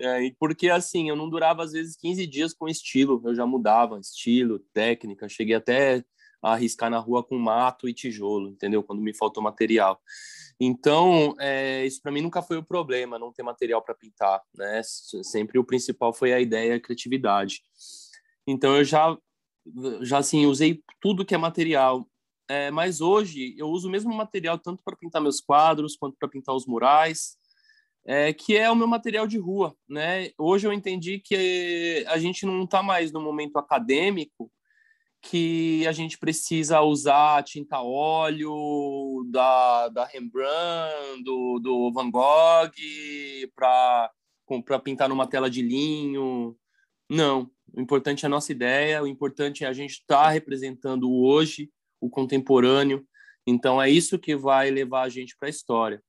É, 0.00 0.30
porque 0.38 0.70
assim, 0.70 1.08
eu 1.08 1.16
não 1.16 1.28
durava 1.28 1.62
às 1.62 1.72
vezes 1.72 1.96
15 1.96 2.26
dias 2.26 2.54
com 2.54 2.66
estilo. 2.66 3.20
Eu 3.24 3.34
já 3.34 3.44
mudava 3.44 4.00
estilo, 4.00 4.58
técnica. 4.72 5.28
Cheguei 5.28 5.54
até 5.54 6.02
a 6.42 6.52
arriscar 6.52 6.90
na 6.90 6.98
rua 6.98 7.22
com 7.22 7.36
mato 7.36 7.88
e 7.88 7.94
tijolo, 7.94 8.48
entendeu? 8.48 8.82
Quando 8.82 9.02
me 9.02 9.14
faltou 9.14 9.42
material. 9.42 10.00
Então, 10.58 11.34
é, 11.38 11.84
isso 11.84 12.00
para 12.00 12.12
mim 12.12 12.22
nunca 12.22 12.40
foi 12.40 12.56
o 12.56 12.64
problema, 12.64 13.18
não 13.18 13.32
ter 13.32 13.42
material 13.42 13.82
para 13.82 13.94
pintar, 13.94 14.40
né? 14.54 14.80
Sempre 14.82 15.58
o 15.58 15.64
principal 15.64 16.12
foi 16.14 16.32
a 16.32 16.40
ideia 16.40 16.72
e 16.72 16.76
a 16.76 16.80
criatividade. 16.80 17.62
Então, 18.46 18.76
eu 18.76 18.84
já 18.84 19.16
já 20.02 20.18
assim 20.18 20.46
usei 20.46 20.82
tudo 21.00 21.24
que 21.24 21.34
é 21.34 21.38
material. 21.38 22.08
É, 22.48 22.70
mas 22.70 23.00
hoje 23.00 23.54
eu 23.58 23.68
uso 23.68 23.88
o 23.88 23.90
mesmo 23.90 24.14
material 24.14 24.58
tanto 24.58 24.82
para 24.84 24.96
pintar 24.96 25.20
meus 25.20 25.40
quadros 25.40 25.96
quanto 25.96 26.16
para 26.18 26.28
pintar 26.28 26.54
os 26.54 26.64
murais, 26.64 27.36
é, 28.04 28.32
que 28.32 28.56
é 28.56 28.70
o 28.70 28.76
meu 28.76 28.86
material 28.86 29.26
de 29.26 29.36
rua, 29.36 29.76
né? 29.88 30.30
Hoje 30.38 30.66
eu 30.66 30.72
entendi 30.72 31.18
que 31.18 32.04
a 32.06 32.18
gente 32.18 32.46
não 32.46 32.62
está 32.62 32.82
mais 32.82 33.10
no 33.10 33.20
momento 33.20 33.56
acadêmico 33.58 34.50
que 35.22 35.84
a 35.86 35.92
gente 35.92 36.18
precisa 36.18 36.80
usar 36.82 37.42
tinta 37.42 37.80
óleo 37.80 39.26
da, 39.28 39.88
da 39.88 40.04
Rembrandt, 40.04 41.24
do, 41.24 41.58
do 41.58 41.92
Van 41.92 42.10
Gogh 42.10 42.70
para 43.54 44.10
pintar 44.84 45.08
numa 45.08 45.26
tela 45.26 45.50
de 45.50 45.62
linho. 45.62 46.56
Não, 47.08 47.50
o 47.72 47.80
importante 47.80 48.24
é 48.24 48.26
a 48.26 48.30
nossa 48.30 48.50
ideia, 48.50 49.02
o 49.02 49.06
importante 49.06 49.64
é 49.64 49.68
a 49.68 49.72
gente 49.72 49.92
estar 49.92 50.24
tá 50.24 50.30
representando 50.30 51.12
hoje, 51.12 51.70
o 52.00 52.10
contemporâneo. 52.10 53.06
Então, 53.46 53.80
é 53.80 53.88
isso 53.88 54.18
que 54.18 54.34
vai 54.34 54.70
levar 54.70 55.02
a 55.02 55.08
gente 55.08 55.36
para 55.38 55.48
a 55.48 55.50
história. 55.50 56.02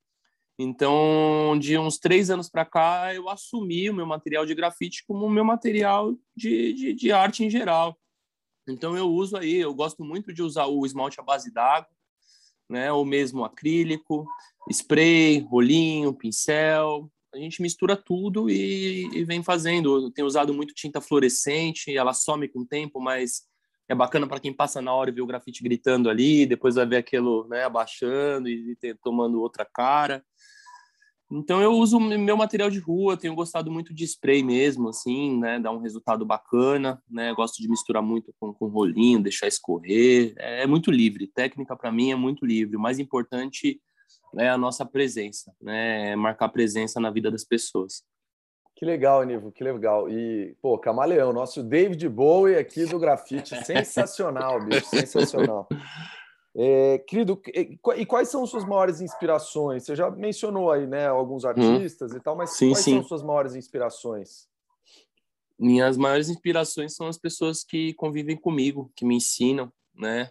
Então, 0.60 1.58
de 1.60 1.78
uns 1.78 2.00
três 2.00 2.32
anos 2.32 2.50
para 2.50 2.66
cá, 2.66 3.14
eu 3.14 3.30
assumi 3.30 3.90
o 3.90 3.94
meu 3.94 4.08
material 4.08 4.44
de 4.44 4.56
grafite 4.56 5.04
como 5.06 5.26
o 5.26 5.30
meu 5.30 5.46
material 5.46 6.16
de, 6.36 6.74
de, 6.74 6.94
de, 6.94 7.12
arte 7.12 7.44
em 7.44 7.50
geral. 7.50 7.96
Então, 8.68 8.98
eu 8.98 9.08
uso 9.08 9.38
aí, 9.38 9.56
eu 9.56 9.74
gosto 9.74 10.04
muito 10.04 10.34
de 10.34 10.42
usar 10.42 10.66
o 10.66 10.84
esmalte 10.84 11.20
à 11.20 11.24
base 11.24 11.54
d'água, 11.54 11.90
né? 12.68 12.92
ou 12.92 13.06
mesmo 13.06 13.46
acrílico, 13.46 14.28
spray, 14.72 15.40
rolinho, 15.40 16.12
pincel. 16.12 17.10
A 17.38 17.42
gente 17.42 17.62
mistura 17.62 17.96
tudo 17.96 18.50
e, 18.50 19.08
e 19.14 19.24
vem 19.24 19.44
fazendo. 19.44 20.06
Eu 20.06 20.12
tenho 20.12 20.28
usado 20.28 20.54
muito 20.54 20.74
tinta 20.74 21.00
fluorescente, 21.00 21.96
ela 21.96 22.14
some 22.14 22.48
com 22.48 22.62
o 22.62 22.66
tempo, 22.66 23.00
mas 23.00 23.44
é 23.88 23.96
bacana 23.96 24.28
para 24.28 24.40
quem 24.40 24.52
passa 24.52 24.82
na 24.82 24.94
hora 24.94 25.10
e 25.10 25.14
vê 25.14 25.22
o 25.22 25.28
grafite 25.28 25.64
gritando 25.64 26.10
ali, 26.10 26.46
depois 26.46 26.76
vai 26.76 26.86
ver 26.86 26.98
aquilo 26.98 27.48
né, 27.48 27.64
abaixando 27.64 28.50
e, 28.50 28.78
e 28.82 28.94
tomando 28.96 29.40
outra 29.40 29.66
cara. 29.66 30.24
Então 31.30 31.62
eu 31.62 31.74
uso 31.74 32.00
meu 32.00 32.38
material 32.38 32.70
de 32.70 32.80
rua, 32.80 33.18
tenho 33.18 33.36
gostado 33.36 33.70
muito 33.70 33.94
de 33.94 34.06
spray 34.06 34.42
mesmo, 34.42 34.88
assim, 34.88 35.38
né? 35.38 35.60
Dá 35.60 35.70
um 35.72 35.80
resultado 35.80 36.26
bacana, 36.26 37.02
né? 37.10 37.34
Gosto 37.34 37.62
de 37.62 37.68
misturar 37.68 38.02
muito 38.02 38.34
com, 38.40 38.54
com 38.54 38.68
rolinho, 38.68 39.22
deixar 39.22 39.46
escorrer. 39.48 40.34
É, 40.38 40.64
é 40.64 40.68
muito 40.68 40.90
livre. 40.90 41.28
Técnica 41.28 41.76
para 41.76 41.92
mim 41.92 42.12
é 42.12 42.16
muito 42.16 42.46
livre. 42.46 42.78
O 42.78 42.80
mais 42.80 42.98
importante 42.98 43.82
é 44.36 44.50
a 44.50 44.58
nossa 44.58 44.86
presença, 44.86 45.54
né? 45.62 46.12
É 46.12 46.16
marcar 46.16 46.50
presença 46.50 47.00
na 47.00 47.10
vida 47.10 47.32
das 47.32 47.44
pessoas. 47.44 48.04
Que 48.76 48.86
legal, 48.86 49.24
Nivo, 49.24 49.52
que 49.52 49.64
legal. 49.64 50.08
E, 50.08 50.56
pô, 50.62 50.78
Camaleão, 50.78 51.34
nosso 51.34 51.64
David 51.64 52.08
Bowie 52.10 52.56
aqui 52.56 52.86
do 52.86 53.00
grafite. 53.00 53.56
Sensacional, 53.66 54.64
bicho, 54.64 54.86
sensacional. 54.86 55.68
É, 56.56 57.00
querido, 57.00 57.42
e 57.96 58.06
quais 58.06 58.30
são 58.30 58.46
suas 58.46 58.64
maiores 58.64 59.02
inspirações? 59.02 59.84
Você 59.84 59.96
já 59.96 60.12
mencionou 60.12 60.72
aí, 60.72 60.86
né, 60.86 61.08
alguns 61.08 61.44
hum. 61.44 61.50
artistas 61.50 62.12
hum. 62.12 62.18
e 62.18 62.20
tal, 62.20 62.36
mas 62.36 62.52
sim, 62.52 62.72
quais 62.72 62.84
sim. 62.84 62.94
são 62.96 63.04
suas 63.04 63.24
maiores 63.24 63.56
inspirações? 63.56 64.48
Minhas 65.58 65.98
maiores 65.98 66.30
inspirações 66.30 66.96
são 66.96 67.08
as 67.08 67.18
pessoas 67.18 67.64
que 67.64 67.94
convivem 67.96 68.36
comigo, 68.36 68.92
que 68.96 69.06
me 69.06 69.16
ensinam, 69.16 69.72
né? 69.96 70.30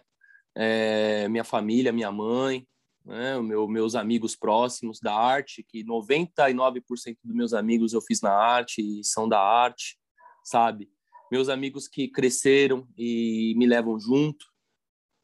É, 0.55 1.27
minha 1.27 1.43
família, 1.43 1.91
minha 1.91 2.11
mãe, 2.11 2.65
né? 3.07 3.39
Meu, 3.39 3.67
meus 3.67 3.95
amigos 3.95 4.35
próximos 4.35 4.99
da 4.99 5.15
arte, 5.15 5.63
que 5.63 5.83
99% 5.83 7.17
dos 7.23 7.35
meus 7.35 7.53
amigos 7.53 7.93
eu 7.93 8.01
fiz 8.01 8.21
na 8.21 8.33
arte 8.33 8.81
e 8.81 9.03
são 9.03 9.29
da 9.29 9.39
arte, 9.39 9.97
sabe? 10.43 10.91
Meus 11.31 11.47
amigos 11.47 11.87
que 11.87 12.09
cresceram 12.09 12.85
e 12.97 13.53
me 13.57 13.65
levam 13.65 13.97
junto, 13.97 14.45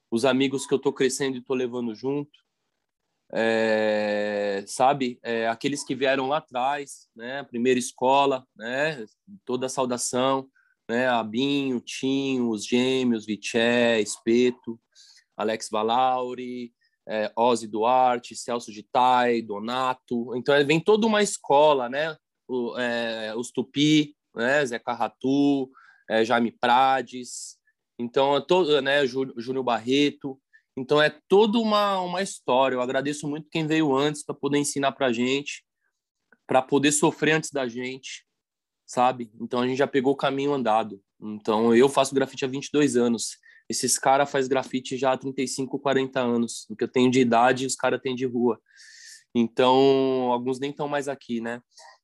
os 0.09 0.23
amigos 0.23 0.65
que 0.65 0.73
eu 0.73 0.77
estou 0.77 0.93
crescendo 0.93 1.35
e 1.35 1.39
estou 1.39 1.55
levando 1.55 1.93
junto, 1.93 2.31
é, 3.33 4.63
sabe? 4.65 5.19
É, 5.21 5.47
aqueles 5.49 5.83
que 5.83 5.95
vieram 5.95 6.29
lá 6.29 6.37
atrás, 6.37 7.09
né? 7.13 7.43
Primeira 7.43 7.79
escola, 7.79 8.47
né? 8.55 9.03
Toda 9.43 9.65
a 9.65 9.69
saudação, 9.69 10.47
né? 10.89 11.07
Abinho, 11.07 11.81
Tinho, 11.81 12.49
os 12.49 12.65
Gêmeos, 12.65 13.25
Viché, 13.25 13.99
Espeto, 13.99 14.79
Alex 15.35 15.67
Valauri, 15.69 16.71
é, 17.07 17.31
Ozzy 17.35 17.67
Duarte, 17.67 18.35
Celso 18.35 18.71
de 18.71 18.83
Tai, 18.83 19.41
Donato. 19.41 20.35
Então, 20.35 20.55
vem 20.65 20.79
toda 20.79 21.07
uma 21.07 21.21
escola, 21.21 21.89
né? 21.89 22.15
O, 22.47 22.77
é, 22.77 23.35
os 23.35 23.51
Tupi, 23.51 24.15
né? 24.35 24.65
Zé 24.65 24.79
Carratu, 24.79 25.69
é, 26.09 26.23
Jaime 26.23 26.51
Prades, 26.51 27.57
então, 27.99 28.35
é 28.35 28.41
todo, 28.41 28.81
né, 28.81 29.05
Júnior 29.05 29.63
Barreto. 29.63 30.39
Então, 30.75 31.01
é 31.01 31.09
toda 31.27 31.59
uma, 31.59 31.99
uma 32.01 32.21
história. 32.21 32.75
Eu 32.75 32.81
agradeço 32.81 33.27
muito 33.27 33.49
quem 33.49 33.67
veio 33.67 33.95
antes 33.95 34.23
para 34.23 34.35
poder 34.35 34.57
ensinar 34.57 34.91
para 34.93 35.13
gente, 35.13 35.63
para 36.47 36.61
poder 36.61 36.91
sofrer 36.91 37.33
antes 37.33 37.51
da 37.51 37.67
gente, 37.67 38.25
sabe? 38.85 39.31
Então, 39.39 39.61
a 39.61 39.67
gente 39.67 39.77
já 39.77 39.87
pegou 39.87 40.13
o 40.13 40.17
caminho 40.17 40.53
andado. 40.53 41.01
Então, 41.21 41.75
eu 41.75 41.87
faço 41.87 42.15
grafite 42.15 42.43
há 42.43 42.47
22 42.47 42.97
anos. 42.97 43.37
Esses 43.69 43.97
caras 43.97 44.29
fazem 44.29 44.49
grafite 44.49 44.97
já 44.97 45.13
há 45.13 45.17
35, 45.17 45.79
40 45.79 46.19
anos. 46.19 46.67
O 46.69 46.75
que 46.75 46.83
eu 46.83 46.87
tenho 46.87 47.09
de 47.09 47.19
idade, 47.19 47.65
os 47.65 47.75
caras 47.75 48.01
têm 48.01 48.15
de 48.15 48.25
rua. 48.25 48.59
Então, 49.33 50.31
alguns 50.31 50.59
nem 50.59 50.69
estão 50.71 50.87
mais 50.87 51.07
aqui, 51.07 51.41
né? 51.41 51.61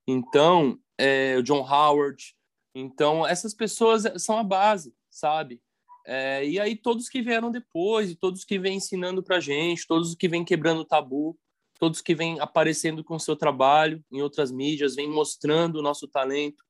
Então, 0.07 0.79
é, 0.97 1.37
o 1.37 1.43
John 1.43 1.61
Howard. 1.61 2.35
Então, 2.73 3.25
essas 3.25 3.53
pessoas 3.53 4.03
são 4.17 4.37
a 4.37 4.43
base, 4.43 4.93
sabe? 5.09 5.61
É, 6.05 6.43
e 6.45 6.59
aí 6.59 6.75
todos 6.75 7.07
que 7.07 7.21
vieram 7.21 7.51
depois, 7.51 8.15
todos 8.15 8.43
que 8.43 8.57
vêm 8.57 8.77
ensinando 8.77 9.21
para 9.21 9.39
gente, 9.39 9.85
todos 9.85 10.15
que 10.15 10.27
vêm 10.27 10.43
quebrando 10.43 10.81
o 10.81 10.85
tabu, 10.85 11.37
todos 11.79 12.01
que 12.01 12.15
vêm 12.15 12.39
aparecendo 12.39 13.03
com 13.03 13.19
seu 13.19 13.35
trabalho 13.35 14.03
em 14.11 14.21
outras 14.21 14.51
mídias, 14.51 14.95
vêm 14.95 15.09
mostrando 15.09 15.77
o 15.77 15.81
nosso 15.81 16.07
talento, 16.07 16.63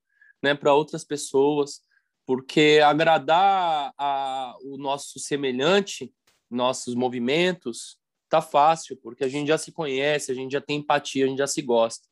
né, 0.44 0.54
para 0.54 0.74
outras 0.74 1.04
pessoas, 1.04 1.82
porque 2.30 2.80
agradar 2.86 3.92
a, 3.98 4.56
o 4.62 4.78
nosso 4.78 5.18
semelhante, 5.18 6.14
nossos 6.48 6.94
movimentos, 6.94 7.98
tá 8.30 8.40
fácil, 8.40 8.96
porque 8.98 9.24
a 9.24 9.28
gente 9.28 9.48
já 9.48 9.58
se 9.58 9.72
conhece, 9.72 10.32
a 10.32 10.36
gente 10.36 10.52
já 10.52 10.62
tem 10.62 10.78
empatia, 10.78 11.26
a 11.26 11.28
gente 11.28 11.40
já 11.40 11.48
se 11.48 11.60
gosta. 11.64 12.08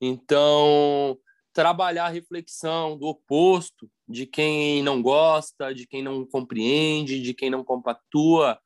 Então, 0.00 1.18
trabalhar 1.52 2.06
a 2.06 2.08
reflexão 2.08 2.96
do 2.96 3.04
oposto, 3.04 3.90
de 4.08 4.24
quem 4.24 4.82
não 4.82 5.02
gosta, 5.02 5.74
de 5.74 5.86
quem 5.86 6.02
não 6.02 6.24
compreende, 6.24 7.20
de 7.20 7.34
quem 7.34 7.50
não 7.50 7.62
compactua, 7.62 8.58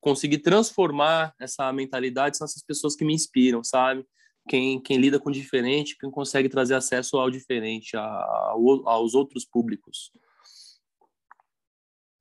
conseguir 0.00 0.38
transformar 0.38 1.34
essa 1.40 1.72
mentalidade 1.72 2.36
são 2.36 2.44
essas 2.44 2.62
pessoas 2.62 2.94
que 2.94 3.04
me 3.04 3.14
inspiram, 3.14 3.64
sabe? 3.64 4.06
Quem, 4.50 4.80
quem 4.80 4.96
lida 4.96 5.20
com 5.20 5.30
diferente, 5.30 5.96
quem 5.96 6.10
consegue 6.10 6.48
trazer 6.48 6.74
acesso 6.74 7.18
ao 7.18 7.30
diferente, 7.30 7.96
a, 7.96 8.52
aos 8.84 9.14
outros 9.14 9.44
públicos. 9.44 10.12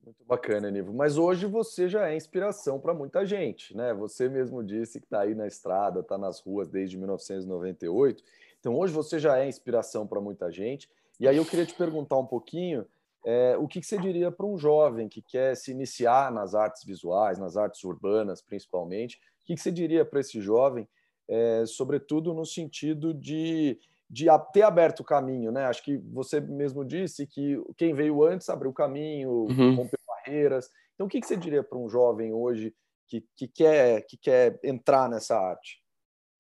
Muito 0.06 0.24
bacana, 0.26 0.70
Nivo. 0.70 0.94
Mas 0.94 1.18
hoje 1.18 1.48
você 1.48 1.90
já 1.90 2.08
é 2.08 2.16
inspiração 2.16 2.80
para 2.80 2.94
muita 2.94 3.26
gente, 3.26 3.76
né? 3.76 3.96
Você 3.96 4.30
mesmo 4.30 4.64
disse 4.64 5.00
que 5.00 5.08
está 5.08 5.22
aí 5.22 5.34
na 5.34 5.48
estrada, 5.48 6.02
está 6.02 6.20
nas 6.20 6.40
ruas 6.40 6.68
desde 6.70 6.98
1998 6.98 8.24
então, 8.60 8.78
hoje 8.78 8.94
você 8.94 9.18
já 9.18 9.38
é 9.38 9.48
inspiração 9.48 10.06
para 10.06 10.20
muita 10.20 10.52
gente. 10.52 10.90
E 11.20 11.28
aí 11.28 11.38
eu 11.38 11.46
queria 11.46 11.66
te 11.66 11.74
perguntar 11.74 12.18
um 12.18 12.26
pouquinho 12.26 12.86
é, 13.26 13.58
o 13.58 13.68
que, 13.68 13.80
que, 13.80 13.86
você 13.86 13.98
diria 13.98 14.32
para 14.32 14.46
um 14.46 14.58
jovem 14.58 15.10
que 15.10 15.22
quer 15.22 15.56
se 15.56 15.72
iniciar 15.72 16.32
nas 16.32 16.56
artes 16.56 16.84
visuais, 16.84 17.38
nas 17.38 17.58
artes 17.58 17.84
urbanas 17.84 18.42
principalmente? 18.42 19.18
O 19.42 19.46
que, 19.46 19.56
que 19.56 19.62
você 19.62 19.72
diria 19.72 20.06
para 20.06 20.20
esse 20.20 20.42
jovem, 20.42 20.88
é, 21.30 21.64
sobretudo 21.66 22.34
no 22.34 22.46
sentido 22.46 23.14
de, 23.14 23.80
de 24.10 24.26
ter 24.52 24.64
aberto 24.64 25.02
o 25.02 25.06
caminho? 25.06 25.52
Né? 25.52 25.66
Acho 25.66 25.84
que 25.84 25.98
você 25.98 26.42
mesmo 26.42 26.84
disse 26.84 27.28
que 27.28 27.62
quem 27.78 27.94
veio 27.94 28.24
antes 28.24 28.50
abriu 28.50 28.72
o 28.72 28.74
caminho, 28.74 29.30
uhum. 29.30 29.76
rompeu 29.76 30.00
barreiras. 30.08 30.70
Então, 30.96 31.06
o 31.06 31.10
que, 31.10 31.22
que 31.22 31.28
você 31.28 31.38
diria 31.38 31.64
para 31.64 31.78
um 31.78 31.88
jovem 31.88 32.34
hoje 32.34 32.74
que, 33.08 33.24
que, 33.36 33.48
quer, 33.48 34.02
que 34.02 34.18
quer 34.18 34.60
entrar 34.64 35.08
nessa 35.08 35.40
arte? 35.40 35.82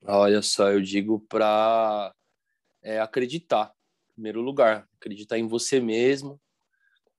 Olha 0.06 0.41
só, 0.41 0.71
eu 0.71 0.82
digo 0.82 1.19
para 1.30 2.13
é, 2.82 2.99
acreditar, 2.99 3.73
em 4.10 4.13
primeiro 4.13 4.41
lugar, 4.41 4.88
acreditar 4.97 5.38
em 5.38 5.47
você 5.47 5.80
mesmo, 5.80 6.39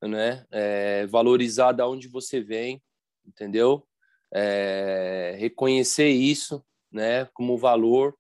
né? 0.03 0.47
É, 0.51 1.07
valorizar 1.07 1.73
da 1.73 1.87
onde 1.87 2.09
você 2.09 2.41
vem, 2.41 2.83
entendeu? 3.27 3.87
É, 4.33 5.35
reconhecer 5.39 6.09
isso, 6.09 6.65
né? 6.93 7.27
Como 7.35 7.59
valor, 7.59 8.17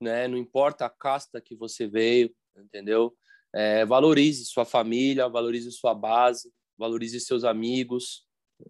né? 0.00 0.28
Não 0.28 0.36
importa 0.36 0.86
a 0.86 0.90
casta 0.90 1.40
que 1.40 1.54
você 1.54 1.86
veio, 1.86 2.34
entendeu? 2.56 3.16
É, 3.54 3.84
valorize 3.84 4.44
sua 4.46 4.64
família, 4.64 5.28
valorize 5.28 5.70
sua 5.72 5.94
base, 5.94 6.52
valorize 6.78 7.20
seus 7.20 7.44
amigos, 7.44 8.26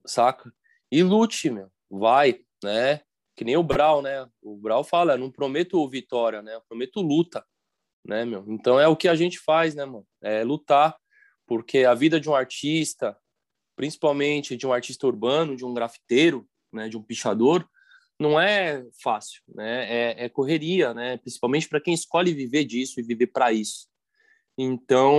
saca? 0.07 0.53
E 0.90 1.03
lute, 1.03 1.50
meu, 1.50 1.70
vai, 1.90 2.40
né? 2.62 3.03
que 3.40 3.44
nem 3.44 3.57
o 3.57 3.62
Brau, 3.62 4.03
né? 4.03 4.29
O 4.42 4.55
Brau 4.55 4.85
fala, 4.85 5.16
não 5.16 5.31
prometo 5.31 5.88
vitória, 5.88 6.42
né? 6.42 6.57
Eu 6.57 6.61
prometo 6.68 7.00
luta, 7.00 7.42
né, 8.05 8.22
meu? 8.22 8.44
Então 8.46 8.79
é 8.79 8.87
o 8.87 8.94
que 8.94 9.09
a 9.09 9.14
gente 9.14 9.38
faz, 9.38 9.74
né, 9.74 9.83
mano? 9.87 10.07
É 10.20 10.44
lutar, 10.44 10.94
porque 11.46 11.87
a 11.87 11.94
vida 11.94 12.20
de 12.20 12.29
um 12.29 12.35
artista, 12.35 13.16
principalmente 13.74 14.59
de 14.59 14.66
um 14.66 14.74
artista 14.74 15.07
urbano, 15.07 15.57
de 15.57 15.64
um 15.64 15.72
grafiteiro, 15.72 16.46
né, 16.70 16.87
de 16.90 16.98
um 16.98 17.03
pichador, 17.03 17.66
não 18.20 18.38
é 18.38 18.87
fácil, 19.02 19.40
né? 19.48 19.87
É, 19.90 20.24
é 20.26 20.28
correria, 20.28 20.92
né? 20.92 21.16
Principalmente 21.16 21.66
para 21.66 21.80
quem 21.80 21.94
escolhe 21.94 22.35
viver 22.35 22.64
disso 22.64 23.00
e 23.00 23.02
viver 23.02 23.28
para 23.28 23.50
isso. 23.50 23.88
Então, 24.59 25.16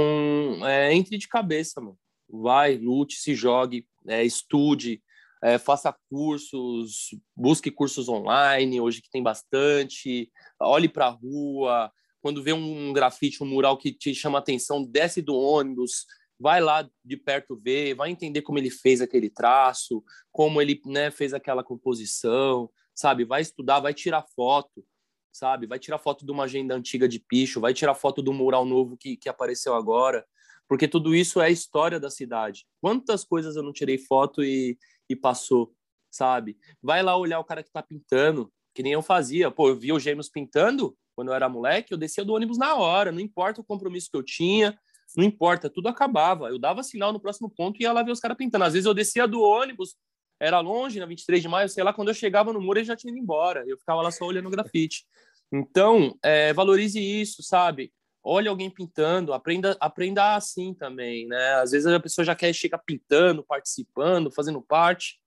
é, 0.67 0.93
entre 0.93 1.17
de 1.17 1.27
cabeça, 1.27 1.81
mano. 1.81 1.97
Vai, 2.29 2.77
lute, 2.77 3.15
se 3.15 3.33
jogue, 3.33 3.85
é, 4.07 4.23
estude, 4.23 5.01
é, 5.43 5.57
faça 5.57 5.93
cursos, 6.09 7.09
busque 7.35 7.71
cursos 7.71 8.07
online, 8.07 8.79
hoje 8.79 9.01
que 9.01 9.09
tem 9.09 9.21
bastante, 9.21 10.31
olhe 10.59 10.87
para 10.87 11.07
a 11.07 11.09
rua, 11.09 11.91
quando 12.21 12.43
vê 12.43 12.53
um 12.53 12.93
grafite, 12.93 13.43
um 13.43 13.47
mural 13.47 13.77
que 13.77 13.91
te 13.91 14.13
chama 14.13 14.37
atenção, 14.37 14.83
desce 14.83 15.21
do 15.21 15.35
ônibus, 15.35 16.05
vai 16.39 16.61
lá 16.61 16.87
de 17.03 17.17
perto 17.17 17.55
ver, 17.55 17.95
vai 17.95 18.11
entender 18.11 18.43
como 18.43 18.59
ele 18.59 18.69
fez 18.69 19.01
aquele 19.01 19.29
traço, 19.29 20.03
como 20.31 20.61
ele 20.61 20.79
né, 20.85 21.11
fez 21.11 21.33
aquela 21.33 21.63
composição, 21.63 22.69
sabe? 22.93 23.25
Vai 23.25 23.41
estudar, 23.41 23.80
vai 23.80 23.93
tirar 23.93 24.25
foto, 24.36 24.86
sabe? 25.32 25.67
Vai 25.67 25.80
tirar 25.80 25.97
foto 25.97 26.25
de 26.25 26.32
uma 26.32 26.43
agenda 26.43 26.75
antiga 26.75 27.08
de 27.08 27.19
picho, 27.19 27.62
vai 27.62 27.73
tirar 27.73 27.95
foto 27.95 28.21
do 28.21 28.34
mural 28.34 28.65
novo 28.65 28.97
que, 28.97 29.17
que 29.17 29.30
apareceu 29.30 29.73
agora, 29.73 30.25
porque 30.67 30.88
tudo 30.88 31.15
isso 31.15 31.41
é 31.41 31.47
a 31.47 31.49
história 31.49 31.99
da 31.99 32.10
cidade. 32.10 32.65
Quantas 32.82 33.23
coisas 33.23 33.56
eu 33.56 33.63
não 33.63 33.73
tirei 33.73 33.97
foto 33.97 34.43
e, 34.43 34.77
e 35.10 35.15
passou, 35.15 35.73
sabe? 36.10 36.58
Vai 36.82 37.01
lá 37.01 37.15
olhar 37.15 37.39
o 37.39 37.45
cara 37.45 37.63
que 37.63 37.71
tá 37.71 37.82
pintando, 37.82 38.51
que 38.73 38.84
nem 38.84 38.93
eu 38.93 39.01
fazia. 39.01 39.51
Pô, 39.51 39.69
eu 39.69 39.75
via 39.75 39.95
os 39.95 40.04
gêmeos 40.04 40.30
pintando 40.30 40.97
quando 41.15 41.30
eu 41.30 41.34
era 41.34 41.49
moleque, 41.49 41.93
eu 41.93 41.97
descia 41.97 42.23
do 42.23 42.34
ônibus 42.34 42.58
na 42.58 42.75
hora, 42.75 43.12
não 43.12 43.19
importa 43.19 43.62
o 43.62 43.63
compromisso 43.63 44.10
que 44.10 44.17
eu 44.17 44.23
tinha, 44.23 44.77
não 45.15 45.25
importa, 45.25 45.69
tudo 45.69 45.89
acabava. 45.89 46.47
Eu 46.49 46.58
dava 46.58 46.84
sinal 46.84 47.12
no 47.12 47.19
próximo 47.19 47.49
ponto 47.49 47.80
e 47.80 47.84
ia 47.84 47.91
lá 47.91 48.01
ver 48.01 48.12
os 48.12 48.19
caras 48.19 48.38
pintando. 48.38 48.63
Às 48.63 48.73
vezes 48.73 48.86
eu 48.86 48.93
descia 48.93 49.27
do 49.27 49.41
ônibus, 49.41 49.95
era 50.41 50.60
longe, 50.60 50.99
na 50.99 51.06
23 51.06 51.43
de 51.43 51.47
maio, 51.47 51.69
sei 51.69 51.84
lá, 51.84 51.93
quando 51.93 52.08
eu 52.08 52.15
chegava 52.15 52.51
no 52.51 52.60
muro 52.60 52.80
ele 52.80 52.86
já 52.86 52.95
tinha 52.95 53.12
ido 53.12 53.21
embora. 53.21 53.63
Eu 53.67 53.77
ficava 53.77 54.01
lá 54.01 54.10
só 54.10 54.25
olhando 54.25 54.47
o 54.47 54.51
grafite. 54.51 55.06
Então, 55.54 56.17
é, 56.23 56.51
valorize 56.51 56.99
isso, 56.99 57.43
sabe? 57.43 57.93
Olhe 58.23 58.47
alguém 58.47 58.69
pintando, 58.69 59.34
aprenda, 59.34 59.77
aprenda 59.80 60.36
assim 60.36 60.73
também, 60.73 61.27
né? 61.27 61.54
Às 61.56 61.71
vezes 61.71 61.86
a 61.86 61.99
pessoa 61.99 62.25
já 62.25 62.36
quer 62.36 62.51
chegar 62.54 62.80
pintando, 62.80 63.43
participando, 63.43 64.32
fazendo 64.32 64.60
parte. 64.63 65.19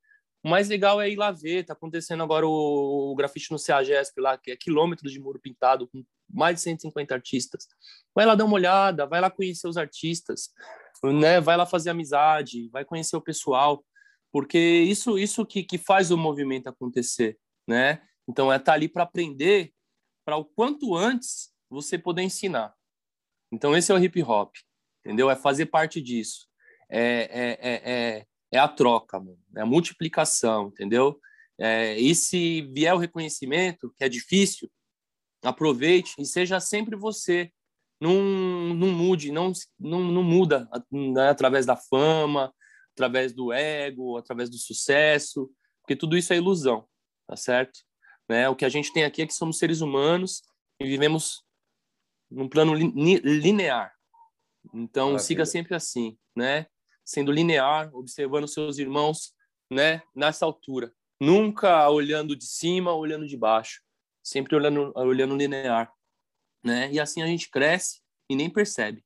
O 0.42 0.48
mais 0.48 0.68
legal 0.68 1.00
é 1.00 1.08
ir 1.08 1.16
lá 1.16 1.30
ver. 1.30 1.64
Tá 1.64 1.74
acontecendo 1.74 2.22
agora 2.24 2.44
o, 2.44 3.12
o 3.12 3.14
grafite 3.14 3.52
no 3.52 3.58
CEAGESP 3.58 4.20
lá, 4.20 4.36
que 4.36 4.50
é 4.50 4.56
quilômetros 4.56 5.12
de 5.12 5.20
muro 5.20 5.38
pintado, 5.38 5.86
com 5.86 6.04
mais 6.28 6.56
de 6.56 6.62
150 6.62 7.14
artistas. 7.14 7.68
Vai 8.12 8.26
lá 8.26 8.34
dar 8.34 8.46
uma 8.46 8.54
olhada, 8.54 9.06
vai 9.06 9.20
lá 9.20 9.30
conhecer 9.30 9.68
os 9.68 9.76
artistas, 9.76 10.50
né? 11.04 11.40
Vai 11.40 11.56
lá 11.56 11.66
fazer 11.66 11.90
amizade, 11.90 12.68
vai 12.70 12.84
conhecer 12.84 13.16
o 13.16 13.20
pessoal, 13.20 13.84
porque 14.34 14.58
isso 14.58 15.16
isso 15.16 15.46
que, 15.46 15.62
que 15.62 15.78
faz 15.78 16.10
o 16.10 16.18
movimento 16.18 16.66
acontecer, 16.66 17.38
né? 17.68 18.02
Então 18.28 18.52
é 18.52 18.56
estar 18.56 18.72
tá 18.72 18.72
ali 18.72 18.88
para 18.88 19.04
aprender, 19.04 19.72
para 20.24 20.36
o 20.36 20.44
quanto 20.44 20.96
antes 20.96 21.52
você 21.70 21.96
poder 21.96 22.22
ensinar. 22.22 22.74
Então 23.52 23.76
esse 23.76 23.92
é 23.92 23.94
o 23.94 23.98
hip 24.02 24.20
hop, 24.24 24.52
entendeu? 25.04 25.30
É 25.30 25.36
fazer 25.36 25.66
parte 25.66 26.02
disso. 26.02 26.48
É, 26.90 26.98
é, 27.00 27.58
é, 27.60 27.92
é, 27.92 28.26
é 28.50 28.58
a 28.58 28.66
troca, 28.66 29.20
mano. 29.20 29.38
é 29.56 29.60
a 29.60 29.66
multiplicação, 29.66 30.66
entendeu? 30.66 31.16
É, 31.56 31.96
e 31.96 32.12
se 32.12 32.62
vier 32.74 32.92
o 32.92 32.98
reconhecimento, 32.98 33.94
que 33.96 34.02
é 34.02 34.08
difícil, 34.08 34.68
aproveite 35.44 36.12
e 36.18 36.26
seja 36.26 36.58
sempre 36.58 36.96
você. 36.96 37.52
Não, 38.00 38.12
não 38.74 38.88
mude, 38.88 39.30
não, 39.30 39.52
não, 39.78 40.00
não 40.00 40.24
muda 40.24 40.68
né, 40.90 41.28
através 41.28 41.64
da 41.64 41.76
fama, 41.76 42.52
através 42.94 43.32
do 43.32 43.52
ego, 43.52 44.16
através 44.16 44.48
do 44.48 44.56
sucesso, 44.56 45.50
porque 45.80 45.96
tudo 45.96 46.16
isso 46.16 46.32
é 46.32 46.36
ilusão, 46.36 46.86
tá 47.26 47.36
certo? 47.36 47.80
Né? 48.28 48.48
O 48.48 48.56
que 48.56 48.64
a 48.64 48.68
gente 48.68 48.92
tem 48.92 49.04
aqui 49.04 49.22
é 49.22 49.26
que 49.26 49.34
somos 49.34 49.58
seres 49.58 49.80
humanos 49.80 50.42
e 50.80 50.86
vivemos 50.86 51.44
num 52.30 52.48
plano 52.48 52.74
li 52.74 52.90
linear. 53.18 53.92
Então, 54.72 55.06
Maravilha. 55.06 55.26
siga 55.26 55.46
sempre 55.46 55.74
assim, 55.74 56.16
né? 56.34 56.66
Sendo 57.04 57.30
linear, 57.30 57.94
observando 57.94 58.48
seus 58.48 58.78
irmãos, 58.78 59.34
né? 59.70 60.02
Nessa 60.14 60.46
altura. 60.46 60.92
Nunca 61.20 61.88
olhando 61.90 62.34
de 62.34 62.46
cima, 62.46 62.94
olhando 62.94 63.26
de 63.26 63.36
baixo 63.36 63.84
sempre 64.24 64.56
olhando, 64.56 64.90
olhando 64.96 65.36
linear, 65.36 65.92
né? 66.64 66.90
E 66.90 66.98
assim 66.98 67.22
a 67.22 67.26
gente 67.26 67.50
cresce 67.50 68.00
e 68.28 68.34
nem 68.34 68.48
percebe, 68.48 69.04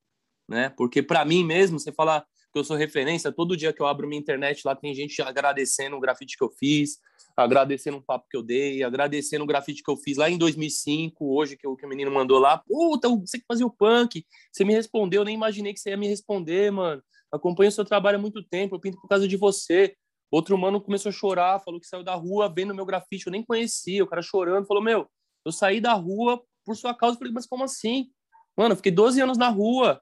né? 0.48 0.70
Porque 0.70 1.02
para 1.02 1.24
mim 1.24 1.44
mesmo, 1.44 1.78
você 1.78 1.90
fala 1.90 2.24
que 2.52 2.58
eu 2.58 2.64
sou 2.64 2.76
referência, 2.76 3.32
todo 3.32 3.56
dia 3.56 3.72
que 3.72 3.80
eu 3.80 3.86
abro 3.86 4.08
minha 4.08 4.20
internet 4.20 4.62
lá 4.64 4.74
tem 4.74 4.94
gente 4.94 5.20
agradecendo 5.22 5.96
o 5.96 6.00
grafite 6.00 6.36
que 6.36 6.42
eu 6.42 6.50
fiz, 6.50 6.98
agradecendo 7.36 7.98
o 7.98 8.02
papo 8.02 8.26
que 8.28 8.36
eu 8.36 8.42
dei, 8.42 8.82
agradecendo 8.82 9.44
o 9.44 9.46
grafite 9.46 9.82
que 9.82 9.90
eu 9.90 9.96
fiz 9.96 10.16
lá 10.16 10.28
em 10.28 10.38
2005, 10.38 11.24
hoje 11.24 11.56
que 11.56 11.66
o, 11.66 11.76
que 11.76 11.86
o 11.86 11.88
menino 11.88 12.10
mandou 12.10 12.38
lá, 12.38 12.58
puta, 12.58 13.08
você 13.08 13.38
que 13.38 13.44
fazia 13.46 13.66
o 13.66 13.70
punk, 13.70 14.24
você 14.52 14.64
me 14.64 14.72
respondeu, 14.72 15.20
eu 15.20 15.24
nem 15.24 15.34
imaginei 15.34 15.72
que 15.72 15.80
você 15.80 15.90
ia 15.90 15.96
me 15.96 16.08
responder, 16.08 16.70
mano. 16.72 17.02
Acompanho 17.30 17.68
o 17.68 17.72
seu 17.72 17.84
trabalho 17.84 18.16
há 18.18 18.20
muito 18.20 18.42
tempo, 18.42 18.74
eu 18.74 18.80
pinto 18.80 19.00
por 19.00 19.08
causa 19.08 19.28
de 19.28 19.36
você. 19.36 19.94
Outro 20.30 20.56
mano 20.58 20.80
começou 20.80 21.10
a 21.10 21.12
chorar, 21.12 21.60
falou 21.60 21.80
que 21.80 21.86
saiu 21.86 22.02
da 22.02 22.14
rua 22.14 22.52
vendo 22.54 22.74
meu 22.74 22.84
grafite, 22.84 23.26
eu 23.26 23.32
nem 23.32 23.44
conhecia, 23.44 24.02
o 24.04 24.06
cara 24.06 24.22
chorando, 24.22 24.66
falou: 24.66 24.82
Meu, 24.82 25.06
eu 25.44 25.52
saí 25.52 25.80
da 25.80 25.92
rua 25.92 26.42
por 26.64 26.76
sua 26.76 26.94
causa. 26.94 27.14
Eu 27.14 27.18
falei: 27.18 27.32
Mas 27.32 27.46
como 27.46 27.64
assim? 27.64 28.10
Mano, 28.56 28.72
eu 28.72 28.76
fiquei 28.76 28.92
12 28.92 29.20
anos 29.20 29.38
na 29.38 29.48
rua. 29.48 30.00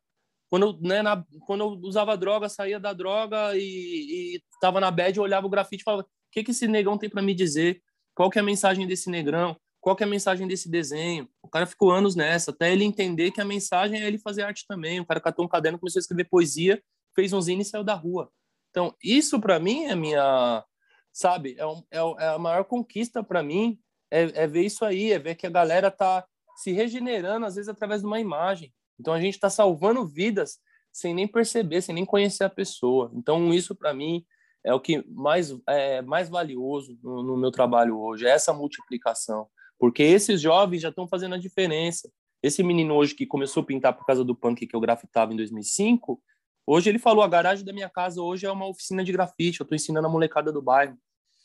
Quando 0.49 0.67
eu, 0.67 0.79
né, 0.81 1.03
na, 1.03 1.25
quando 1.47 1.61
eu 1.63 1.69
usava 1.83 2.17
droga, 2.17 2.49
saía 2.49 2.79
da 2.79 2.93
droga 2.93 3.57
e, 3.57 4.37
e 4.37 4.43
tava 4.61 4.81
na 4.81 4.91
bed, 4.91 5.19
eu 5.19 5.25
olhava 5.25 5.47
o 5.47 5.51
grafite 5.51 5.83
e 5.83 5.85
falava: 5.85 6.03
O 6.03 6.07
que, 6.31 6.45
que 6.45 6.51
esse 6.53 6.69
negão 6.69 6.97
tem 6.97 7.11
para 7.11 7.23
me 7.23 7.35
dizer? 7.35 7.83
Qual 8.15 8.31
que 8.31 8.39
é 8.39 8.43
a 8.43 8.45
mensagem 8.45 8.87
desse 8.87 9.11
negrão? 9.11 9.57
Qual 9.81 9.95
que 9.95 10.03
é 10.03 10.07
a 10.07 10.11
mensagem 10.11 10.49
desse 10.49 10.69
desenho? 10.69 11.29
O 11.43 11.49
cara 11.49 11.67
ficou 11.67 11.93
anos 11.93 12.17
nessa, 12.17 12.51
até 12.51 12.73
ele 12.73 12.85
entender 12.85 13.31
que 13.31 13.41
a 13.41 13.45
mensagem 13.45 14.03
é 14.03 14.07
ele 14.07 14.19
fazer 14.19 14.43
arte 14.43 14.65
também. 14.67 14.99
O 15.01 15.07
cara 15.07 15.21
catou 15.21 15.45
um 15.45 15.49
caderno, 15.49 15.79
começou 15.79 16.01
a 16.01 16.03
escrever 16.03 16.25
poesia, 16.25 16.83
fez 17.15 17.33
um 17.33 17.41
zine 17.41 17.63
e 17.63 17.65
saiu 17.65 17.85
da 17.85 17.95
rua. 17.95 18.31
Então, 18.71 18.95
isso 19.03 19.41
para 19.41 19.59
mim 19.61 19.85
é 19.85 19.95
minha, 19.95 20.65
sabe, 21.13 21.55
é, 21.57 21.67
um, 21.67 21.83
é, 21.91 21.99
é 21.99 22.29
a 22.29 22.39
maior 22.39 22.65
conquista 22.65 23.23
para 23.23 23.43
mim, 23.43 23.79
é, 24.11 24.43
é, 24.43 24.47
ver 24.47 24.65
isso 24.65 24.85
aí, 24.85 25.13
é 25.13 25.19
ver 25.19 25.35
que 25.35 25.47
a 25.47 25.51
galera 25.51 25.91
tá 25.91 26.27
se 26.57 26.73
regenerando, 26.73 27.47
às 27.47 27.55
vezes, 27.55 27.69
através 27.69 28.01
de 28.01 28.07
uma 28.07 28.21
imagem. 28.21 28.75
Então, 28.99 29.13
a 29.13 29.21
gente 29.21 29.35
está 29.35 29.51
salvando 29.51 30.07
vidas 30.07 30.59
sem 30.93 31.15
nem 31.15 31.29
perceber, 31.29 31.83
sem 31.83 31.95
nem 31.95 32.05
conhecer 32.05 32.45
a 32.45 32.51
pessoa. 32.51 33.11
Então, 33.15 33.53
isso 33.53 33.75
para 33.75 33.93
mim 33.93 34.25
é 34.65 34.75
o 34.75 34.81
que 34.81 35.05
mais 35.09 35.57
é 35.69 36.03
mais 36.03 36.29
valioso 36.29 36.99
no, 37.03 37.23
no 37.23 37.37
meu 37.37 37.51
trabalho 37.51 37.99
hoje, 37.99 38.27
é 38.27 38.31
essa 38.31 38.53
multiplicação. 38.53 39.47
Porque 39.79 40.03
esses 40.03 40.41
jovens 40.41 40.81
já 40.81 40.89
estão 40.89 41.07
fazendo 41.07 41.35
a 41.35 41.39
diferença. 41.39 42.11
Esse 42.43 42.63
menino 42.63 42.95
hoje 42.95 43.15
que 43.15 43.27
começou 43.27 43.63
a 43.63 43.67
pintar 43.67 43.93
por 43.93 44.07
causa 44.07 44.25
do 44.25 44.35
punk 44.35 44.67
que 44.67 44.75
eu 44.75 44.81
grafitava 44.81 45.33
em 45.33 45.37
2005, 45.37 46.21
Hoje 46.67 46.91
ele 46.91 46.99
falou, 46.99 47.23
a 47.23 47.29
garagem 47.29 47.65
da 47.65 47.73
minha 47.73 47.89
casa 47.89 48.21
hoje 48.21 48.45
é 48.45 48.51
uma 48.51 48.67
oficina 48.67 49.05
de 49.05 49.13
grafite, 49.13 49.61
eu 49.61 49.65
estou 49.65 49.77
ensinando 49.77 50.09
a 50.09 50.11
molecada 50.11 50.51
do 50.51 50.61
bairro. 50.61 50.99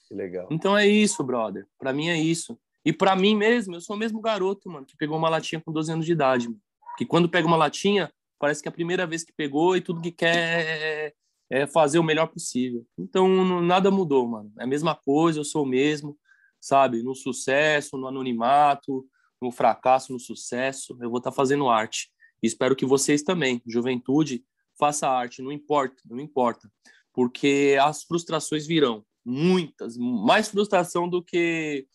Que 0.08 0.16
legal. 0.16 0.48
Então 0.50 0.76
é 0.76 0.88
isso, 0.88 1.24
brother. 1.24 1.68
Para 1.78 1.94
mim 1.94 2.10
é 2.10 2.18
isso. 2.18 2.60
E 2.84 2.92
para 2.92 3.16
mim 3.16 3.36
mesmo, 3.36 3.76
eu 3.76 3.82
sou 3.82 3.96
o 3.96 4.00
mesmo 4.00 4.20
garoto, 4.20 4.68
mano, 4.68 4.86
que 4.86 4.98
pegou 4.98 5.16
uma 5.16 5.30
latinha 5.30 5.62
com 5.62 5.72
12 5.72 5.92
anos 5.92 6.06
de 6.08 6.12
idade, 6.12 6.48
mano. 6.48 6.60
Que 7.02 7.06
quando 7.08 7.28
pega 7.28 7.48
uma 7.48 7.58
latinha, 7.58 8.14
parece 8.38 8.62
que 8.62 8.68
é 8.68 8.70
a 8.70 8.72
primeira 8.72 9.08
vez 9.08 9.24
que 9.24 9.34
pegou 9.34 9.76
e 9.76 9.82
tudo 9.82 10.04
que 10.04 10.12
quer 10.12 11.16
é, 11.50 11.66
fazer 11.66 11.98
o 11.98 12.04
melhor 12.04 12.28
possível. 12.28 12.86
Então 12.96 13.28
não, 13.28 13.60
nada 13.60 13.90
mudou, 13.90 14.28
mano. 14.28 14.54
É 14.60 14.66
a 14.66 14.68
mesma 14.68 14.94
coisa, 14.94 15.40
eu 15.40 15.44
sou 15.44 15.64
o 15.64 15.68
mesmo, 15.68 16.16
sabe? 16.60 17.02
No 17.02 17.16
sucesso, 17.16 17.98
no 17.98 18.08
anonimato, 18.08 19.04
no 19.42 19.52
fracasso, 19.52 20.14
no 20.14 20.20
sucesso, 20.20 20.96
eu 21.02 21.10
vou 21.10 21.18
estar 21.18 21.32
tá 21.32 21.36
fazendo 21.36 21.70
arte. 21.70 22.12
E 22.40 22.46
espero 22.46 22.76
que 22.76 22.86
vocês 22.86 23.24
também, 23.24 23.64
juventude, 23.66 24.46
faça 24.78 25.10
arte, 25.10 25.42
não 25.42 25.52
importa, 25.52 26.04
não 26.08 26.20
importa, 26.20 26.72
porque 27.12 27.80
as 27.82 28.04
frustrações 28.04 28.68
virão, 28.68 29.04
muitas, 29.26 29.98
mais 29.98 30.50
frustração 30.50 31.10
do 31.10 31.24
que 31.24 31.88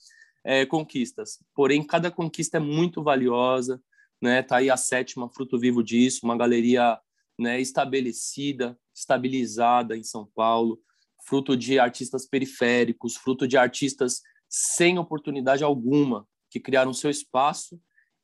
é, 0.43 0.67
conquistas. 0.67 1.39
Porém, 1.55 1.87
cada 1.87 2.11
conquista 2.11 2.57
é 2.57 2.61
muito 2.61 3.05
valiosa, 3.05 3.81
né? 4.21 4.43
Tá 4.43 4.57
aí 4.57 4.71
a 4.71 4.77
sétima, 4.77 5.29
fruto 5.29 5.59
vivo 5.59 5.83
disso, 5.83 6.21
uma 6.25 6.37
galeria 6.37 6.99
né, 7.39 7.61
estabelecida, 7.61 8.79
estabilizada 8.95 9.97
em 9.97 10.03
São 10.03 10.27
Paulo, 10.35 10.81
fruto 11.27 11.57
de 11.57 11.79
artistas 11.79 12.27
periféricos, 12.27 13.17
fruto 13.17 13.47
de 13.47 13.57
artistas 13.57 14.23
sem 14.49 14.99
oportunidade 14.99 15.65
alguma, 15.65 16.27
que 16.51 16.61
criaram 16.61 16.93
seu 16.93 17.11
espaço 17.11 17.81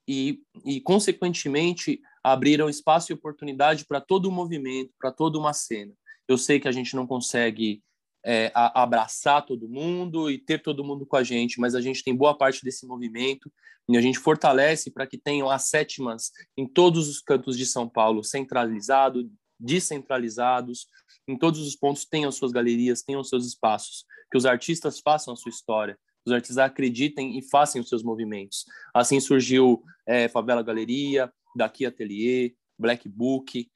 e, 0.09 0.41
e 0.65 0.81
consequentemente, 0.81 2.01
abriram 2.23 2.69
espaço 2.69 3.13
e 3.13 3.15
oportunidade 3.15 3.85
para 3.85 4.01
todo 4.01 4.27
o 4.27 4.33
movimento, 4.33 4.93
para 4.99 5.13
toda 5.13 5.39
uma 5.39 5.53
cena. 5.53 5.93
Eu 6.29 6.39
sei 6.39 6.61
que 6.61 6.69
a 6.69 6.73
gente 6.73 6.95
não 6.95 7.07
consegue 7.07 7.83
é, 8.25 8.51
a, 8.55 8.83
abraçar 8.83 9.45
todo 9.45 9.69
mundo 9.69 10.31
e 10.31 10.39
ter 10.39 10.63
todo 10.63 10.85
mundo 10.85 11.05
com 11.07 11.17
a 11.17 11.23
gente, 11.23 11.61
mas 11.61 11.75
a 11.75 11.81
gente 11.81 12.03
tem 12.03 12.15
boa 12.15 12.37
parte 12.37 12.65
desse 12.65 12.87
movimento 12.87 13.53
e 13.89 13.97
a 13.97 14.01
gente 14.01 14.19
fortalece 14.19 14.91
para 14.91 15.07
que 15.07 15.19
tenham 15.19 15.51
as 15.51 15.69
sétimas 15.69 16.31
em 16.57 16.67
todos 16.67 17.09
os 17.09 17.21
cantos 17.21 17.57
de 17.57 17.67
São 17.67 17.89
Paulo, 17.89 18.23
centralizado, 18.23 19.29
descentralizados, 19.59 20.87
em 21.27 21.37
todos 21.37 21.61
os 21.61 21.77
pontos 21.77 22.05
tenham 22.05 22.31
suas 22.33 22.53
galerias, 22.53 23.03
tenham 23.03 23.23
seus 23.23 23.47
espaços, 23.47 24.05
que 24.31 24.37
os 24.37 24.47
artistas 24.47 25.01
façam 25.01 25.35
a 25.35 25.37
sua 25.37 25.51
história, 25.51 25.99
os 26.27 26.33
artistas 26.33 26.59
acreditem 26.59 27.39
e 27.39 27.43
façam 27.43 27.81
os 27.81 27.89
seus 27.89 28.03
movimentos. 28.03 28.65
Assim 28.95 29.21
surgiu 29.21 29.83
é, 30.07 30.29
Favela 30.29 30.63
Galeria, 30.63 31.33
Daqui 31.55 31.85
Atelier, 31.85 32.55
Black 32.79 33.09
Book, 33.09 33.69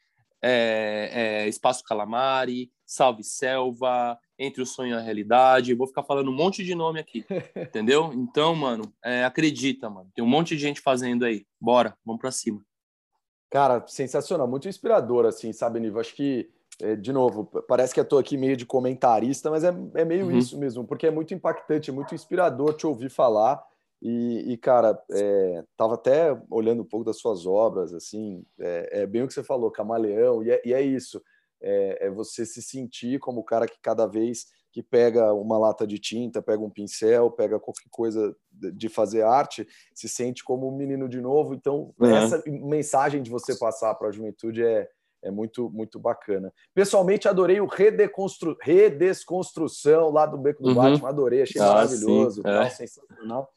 é, 0.42 1.10
é, 1.12 1.48
Espaço 1.48 1.82
Calamari, 1.84 2.70
Salve 2.86 3.24
Selva, 3.24 4.18
Entre 4.38 4.62
o 4.62 4.66
Sonho 4.66 4.90
e 4.90 4.98
a 4.98 5.00
Realidade. 5.00 5.74
Vou 5.74 5.88
ficar 5.88 6.04
falando 6.04 6.30
um 6.30 6.34
monte 6.34 6.64
de 6.64 6.74
nome 6.74 7.00
aqui, 7.00 7.26
entendeu? 7.56 8.12
Então, 8.14 8.54
mano, 8.54 8.92
é, 9.04 9.24
acredita, 9.24 9.90
mano. 9.90 10.08
Tem 10.14 10.24
um 10.24 10.28
monte 10.28 10.50
de 10.56 10.62
gente 10.62 10.80
fazendo 10.80 11.24
aí. 11.24 11.44
Bora, 11.60 11.96
vamos 12.04 12.20
para 12.20 12.30
cima. 12.30 12.62
Cara, 13.50 13.84
sensacional, 13.86 14.48
muito 14.48 14.68
inspirador, 14.68 15.24
assim, 15.24 15.52
sabe, 15.52 15.80
Nivo? 15.80 16.00
Acho 16.00 16.14
que, 16.14 16.48
é, 16.80 16.96
de 16.96 17.12
novo, 17.12 17.44
parece 17.68 17.94
que 17.94 18.00
eu 18.00 18.04
tô 18.04 18.18
aqui 18.18 18.36
meio 18.36 18.56
de 18.56 18.66
comentarista, 18.66 19.50
mas 19.50 19.64
é, 19.64 19.74
é 19.94 20.04
meio 20.04 20.26
uhum. 20.26 20.36
isso 20.36 20.58
mesmo, 20.58 20.84
porque 20.84 21.06
é 21.06 21.10
muito 21.10 21.32
impactante, 21.32 21.90
é 21.90 21.92
muito 21.92 22.14
inspirador 22.14 22.74
te 22.74 22.86
ouvir 22.86 23.08
falar 23.08 23.62
E, 24.02 24.52
e 24.52 24.56
cara, 24.56 25.00
é, 25.10 25.64
tava 25.76 25.94
até 25.94 26.36
olhando 26.50 26.82
um 26.82 26.84
pouco 26.84 27.06
das 27.06 27.18
suas 27.18 27.46
obras, 27.46 27.94
assim, 27.94 28.44
é, 28.58 29.02
é 29.02 29.06
bem 29.06 29.22
o 29.22 29.26
que 29.26 29.32
você 29.32 29.42
falou, 29.42 29.70
camaleão, 29.70 30.42
e 30.42 30.50
é, 30.50 30.62
e 30.64 30.74
é 30.74 30.82
isso, 30.82 31.22
é, 31.62 32.06
é, 32.06 32.10
você 32.10 32.44
se 32.44 32.62
sentir 32.62 33.18
como 33.18 33.40
o 33.40 33.44
cara 33.44 33.66
que 33.66 33.78
cada 33.80 34.06
vez 34.06 34.46
que 34.72 34.82
pega 34.82 35.32
uma 35.32 35.58
lata 35.58 35.86
de 35.86 35.98
tinta, 35.98 36.42
pega 36.42 36.62
um 36.62 36.68
pincel, 36.68 37.30
pega 37.30 37.58
qualquer 37.58 37.88
coisa 37.90 38.36
de 38.50 38.90
fazer 38.90 39.22
arte, 39.22 39.66
se 39.94 40.06
sente 40.06 40.44
como 40.44 40.68
um 40.68 40.76
menino 40.76 41.08
de 41.08 41.18
novo. 41.18 41.54
Então, 41.54 41.94
uhum. 41.98 42.14
essa 42.14 42.42
mensagem 42.46 43.22
de 43.22 43.30
você 43.30 43.58
passar 43.58 43.94
para 43.94 44.08
a 44.08 44.12
juventude 44.12 44.62
é, 44.62 44.86
é 45.24 45.30
muito, 45.30 45.70
muito 45.70 45.98
bacana. 45.98 46.52
Pessoalmente, 46.74 47.26
adorei 47.26 47.58
o 47.58 47.66
redeconstru... 47.66 48.54
Redesconstrução 48.60 50.10
lá 50.10 50.26
do 50.26 50.36
Beco 50.36 50.62
do 50.62 50.68
uhum. 50.68 50.74
Batman, 50.74 51.08
adorei, 51.08 51.40
achei 51.40 51.60
ah, 51.60 51.72
maravilhoso, 51.72 52.42
sim, 52.42 52.48
é. 52.48 52.68
sensacional. 52.68 53.48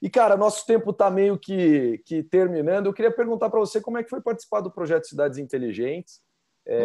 E, 0.00 0.10
cara, 0.10 0.36
nosso 0.36 0.66
tempo 0.66 0.90
está 0.90 1.10
meio 1.10 1.38
que, 1.38 2.02
que 2.06 2.22
terminando. 2.22 2.86
Eu 2.86 2.94
queria 2.94 3.12
perguntar 3.12 3.50
para 3.50 3.60
você 3.60 3.80
como 3.80 3.98
é 3.98 4.02
que 4.02 4.10
foi 4.10 4.20
participar 4.20 4.60
do 4.60 4.72
projeto 4.72 5.06
Cidades 5.06 5.38
Inteligentes, 5.38 6.20
é, 6.66 6.80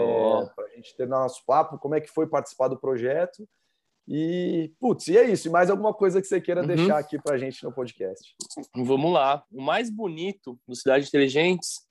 para 0.56 0.66
a 0.66 0.76
gente 0.76 0.96
terminar 0.96 1.20
nosso 1.20 1.46
papo, 1.46 1.78
como 1.78 1.96
é 1.96 2.02
que 2.02 2.10
foi 2.10 2.28
participar 2.28 2.68
do 2.68 2.80
projeto. 2.80 3.48
E, 4.08 4.72
putz, 4.80 5.08
e 5.08 5.18
é 5.18 5.30
isso. 5.30 5.48
E 5.48 5.52
mais 5.52 5.70
alguma 5.70 5.94
coisa 5.94 6.22
que 6.22 6.28
você 6.28 6.40
queira 6.40 6.62
uhum. 6.62 6.68
deixar 6.68 6.98
aqui 6.98 7.22
para 7.22 7.36
a 7.36 7.38
gente 7.38 7.64
no 7.64 7.74
podcast? 7.74 8.36
Vamos 8.74 9.12
lá. 9.12 9.44
O 9.52 9.62
mais 9.62 9.90
bonito 9.90 10.58
do 10.66 10.76
Cidades 10.76 11.10
Inteligentes 11.10 11.82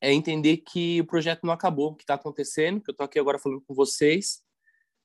é 0.00 0.12
entender 0.12 0.58
que 0.58 1.00
o 1.00 1.06
projeto 1.06 1.44
não 1.44 1.52
acabou, 1.52 1.94
que 1.94 2.02
está 2.02 2.14
acontecendo, 2.14 2.80
que 2.80 2.90
eu 2.90 2.92
estou 2.92 3.04
aqui 3.04 3.18
agora 3.18 3.38
falando 3.38 3.62
com 3.62 3.74
vocês, 3.74 4.42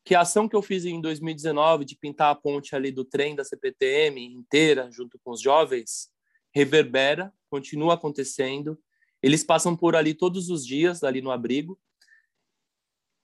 que 0.03 0.15
a 0.15 0.21
ação 0.21 0.49
que 0.49 0.55
eu 0.55 0.61
fiz 0.63 0.83
em 0.83 0.99
2019 0.99 1.85
de 1.85 1.95
pintar 1.95 2.31
a 2.31 2.35
ponte 2.35 2.75
ali 2.75 2.91
do 2.91 3.05
trem 3.05 3.35
da 3.35 3.43
CPTM 3.43 4.33
inteira, 4.33 4.89
junto 4.91 5.19
com 5.23 5.31
os 5.31 5.41
jovens, 5.41 6.09
reverbera, 6.53 7.31
continua 7.49 7.93
acontecendo. 7.93 8.79
Eles 9.21 9.43
passam 9.43 9.77
por 9.77 9.95
ali 9.95 10.15
todos 10.15 10.49
os 10.49 10.65
dias, 10.65 11.03
ali 11.03 11.21
no 11.21 11.29
abrigo, 11.29 11.79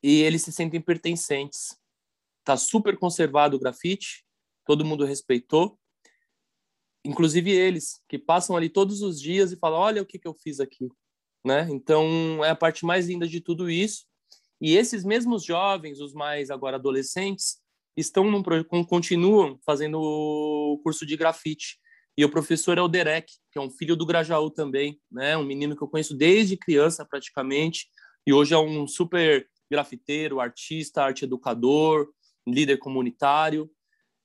e 0.08 0.22
eles 0.22 0.41
se 0.41 0.52
sentem 0.52 0.80
pertencentes. 0.80 1.78
Tá 2.43 2.56
super 2.56 2.98
conservado 2.98 3.58
o 3.58 3.60
grafite, 3.60 4.26
todo 4.65 4.86
mundo 4.86 5.06
respeitou, 5.06 5.78
inclusive 7.04 7.52
eles, 7.52 8.02
que 8.08 8.17
passam 8.17 8.56
ali 8.56 8.70
todos 8.70 9.02
os 9.02 9.20
dias 9.20 9.52
e 9.52 9.58
falam: 9.58 9.80
Olha 9.80 10.02
o 10.02 10.06
que, 10.06 10.20
que 10.20 10.28
eu 10.28 10.34
fiz 10.34 10.60
aqui 10.60 10.89
né? 11.48 11.65
Então 11.72 12.43
é 12.43 12.50
a 12.50 12.56
parte 12.56 12.86
mais 12.86 13.08
linda 13.08 13.28
de 13.28 13.39
tudo 13.39 13.70
isso. 13.70 14.06
E 14.60 14.76
esses 14.76 15.04
mesmos 15.04 15.43
jovens, 15.43 16.00
os 16.00 16.13
mais 16.13 16.50
agora 16.50 16.76
adolescentes, 16.76 17.58
estão 17.96 18.30
num, 18.30 18.43
continuam 18.86 19.58
fazendo 19.65 20.00
o 20.00 20.80
curso 20.84 21.06
de 21.06 21.15
grafite. 21.15 21.80
E 22.17 22.26
o 22.26 22.30
professor 22.30 22.78
é 22.78 22.82
o 22.82 22.88
Derek, 22.88 23.32
que 23.52 23.60
é 23.60 23.62
um 23.62 23.70
filho 23.70 23.96
do 23.96 24.06
Grajaú 24.06 24.50
também, 24.50 25.00
né? 25.12 25.38
Um 25.38 25.46
menino 25.46 25.76
que 25.76 25.84
eu 25.84 25.88
conheço 25.88 26.15
desde 26.15 26.58
criança 26.58 27.06
praticamente 27.06 27.88
e 28.26 28.34
hoje 28.34 28.54
é 28.54 28.58
um 28.58 28.88
super 28.88 29.48
grafiteiro, 29.69 30.39
artista, 30.39 31.03
arte 31.03 31.25
educador, 31.25 32.10
líder 32.47 32.77
comunitário. 32.77 33.69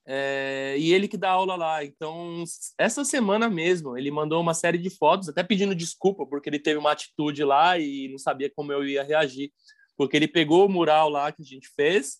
É, 0.04 0.74
e 0.78 0.92
ele 0.92 1.06
que 1.06 1.16
dá 1.16 1.30
aula 1.30 1.54
lá. 1.54 1.84
Então, 1.84 2.44
essa 2.78 3.04
semana 3.04 3.48
mesmo, 3.48 3.96
ele 3.96 4.10
mandou 4.10 4.40
uma 4.40 4.54
série 4.54 4.78
de 4.78 4.90
fotos, 4.90 5.28
até 5.28 5.42
pedindo 5.42 5.74
desculpa, 5.74 6.26
porque 6.26 6.48
ele 6.48 6.58
teve 6.58 6.78
uma 6.78 6.92
atitude 6.92 7.44
lá 7.44 7.78
e 7.78 8.08
não 8.08 8.18
sabia 8.18 8.50
como 8.54 8.72
eu 8.72 8.84
ia 8.86 9.02
reagir. 9.02 9.52
Porque 9.96 10.16
ele 10.16 10.26
pegou 10.26 10.66
o 10.66 10.68
mural 10.68 11.08
lá 11.08 11.30
que 11.30 11.42
a 11.42 11.44
gente 11.44 11.68
fez 11.76 12.18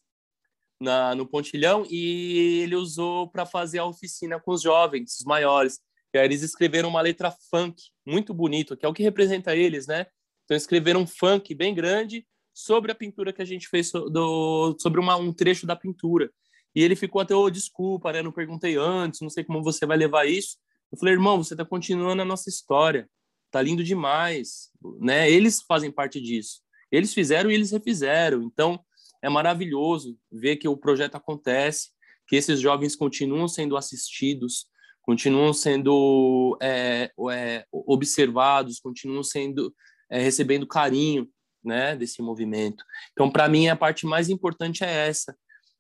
na, 0.81 1.15
no 1.15 1.27
Pontilhão 1.27 1.87
e 1.91 2.61
ele 2.63 2.77
usou 2.77 3.29
para 3.29 3.47
fazer 3.47 3.79
a 3.79 3.85
oficina 3.85 4.39
com 4.41 4.53
os 4.53 4.63
jovens, 4.63 5.19
os 5.19 5.25
maiores. 5.25 5.81
E 6.15 6.19
aí 6.19 6.27
eles 6.27 6.43
escreveram 6.43 6.89
uma 6.89 7.01
letra 7.01 7.35
funk, 7.51 7.83
muito 8.07 8.35
bonito, 8.35 8.77
que 8.77 8.85
é 8.85 8.89
o 8.89 8.93
que 8.93 9.03
representa 9.03 9.57
eles, 9.57 9.87
né? 9.87 10.07
Então, 10.45 10.57
escreveram 10.57 11.01
um 11.01 11.07
funk 11.07 11.55
bem 11.55 11.75
grande 11.75 12.27
sobre 12.53 12.93
a 12.93 12.95
pintura 12.95 13.33
que 13.33 13.43
a 13.43 13.45
gente 13.45 13.69
fez, 13.69 13.91
do, 13.91 14.77
sobre 14.79 15.01
uma, 15.01 15.17
um 15.17 15.33
trecho 15.33 15.67
da 15.67 15.77
pintura. 15.77 16.31
E 16.75 16.83
ele 16.83 16.97
ficou 16.97 17.21
até, 17.21 17.35
oh, 17.35 17.51
desculpa, 17.51 18.13
né? 18.13 18.23
Não 18.23 18.33
perguntei 18.33 18.77
antes, 18.77 19.21
não 19.21 19.31
sei 19.31 19.45
como 19.45 19.63
você 19.63 19.85
vai 19.87 19.97
levar 19.97 20.27
isso. 20.27 20.57
Eu 20.91 20.99
falei, 20.99 21.15
irmão, 21.15 21.43
você 21.43 21.55
está 21.55 21.65
continuando 21.65 22.23
a 22.23 22.25
nossa 22.25 22.49
história. 22.49 23.09
Tá 23.51 23.61
lindo 23.61 23.85
demais, 23.85 24.71
né? 24.99 25.31
Eles 25.31 25.63
fazem 25.63 25.91
parte 25.91 26.21
disso. 26.21 26.61
Eles 26.91 27.13
fizeram 27.13 27.51
e 27.51 27.55
eles 27.55 27.71
refizeram. 27.71 28.43
Então, 28.43 28.83
é 29.23 29.29
maravilhoso 29.29 30.19
ver 30.31 30.57
que 30.57 30.69
o 30.69 30.77
projeto 30.77 31.15
acontece, 31.15 31.91
que 32.27 32.37
esses 32.37 32.61
jovens 32.61 32.97
continuam 32.97 33.47
sendo 33.47 33.77
assistidos, 33.77 34.67
continuam 35.03 35.53
sendo 35.53 36.57
é, 36.63 37.11
é, 37.31 37.67
observados, 37.71 38.81
continuam 38.81 39.23
sendo 39.23 39.75
é, 40.11 40.21
recebendo 40.21 40.67
carinho, 40.67 41.29
né, 41.65 41.97
desse 41.97 42.21
movimento. 42.23 42.85
Então, 43.13 43.31
para 43.31 43.49
mim, 43.49 43.69
a 43.69 43.77
parte 43.77 44.07
mais 44.07 44.29
importante 44.29 44.85
é 44.85 45.09
essa, 45.09 45.37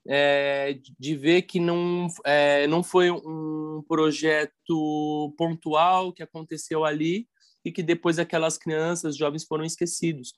é, 0.06 0.78
de 0.98 1.16
ver 1.16 1.42
que 1.42 1.60
não, 1.60 2.08
é, 2.24 2.66
não 2.66 2.82
foi 2.82 3.10
um 3.10 3.84
projeto 3.86 5.34
pontual 5.36 6.12
que 6.12 6.22
aconteceu 6.22 6.84
ali 6.84 7.28
e 7.64 7.70
que 7.70 7.82
depois 7.82 8.18
aquelas 8.18 8.58
crianças, 8.58 9.16
jovens 9.16 9.44
foram 9.44 9.64
esquecidos. 9.64 10.34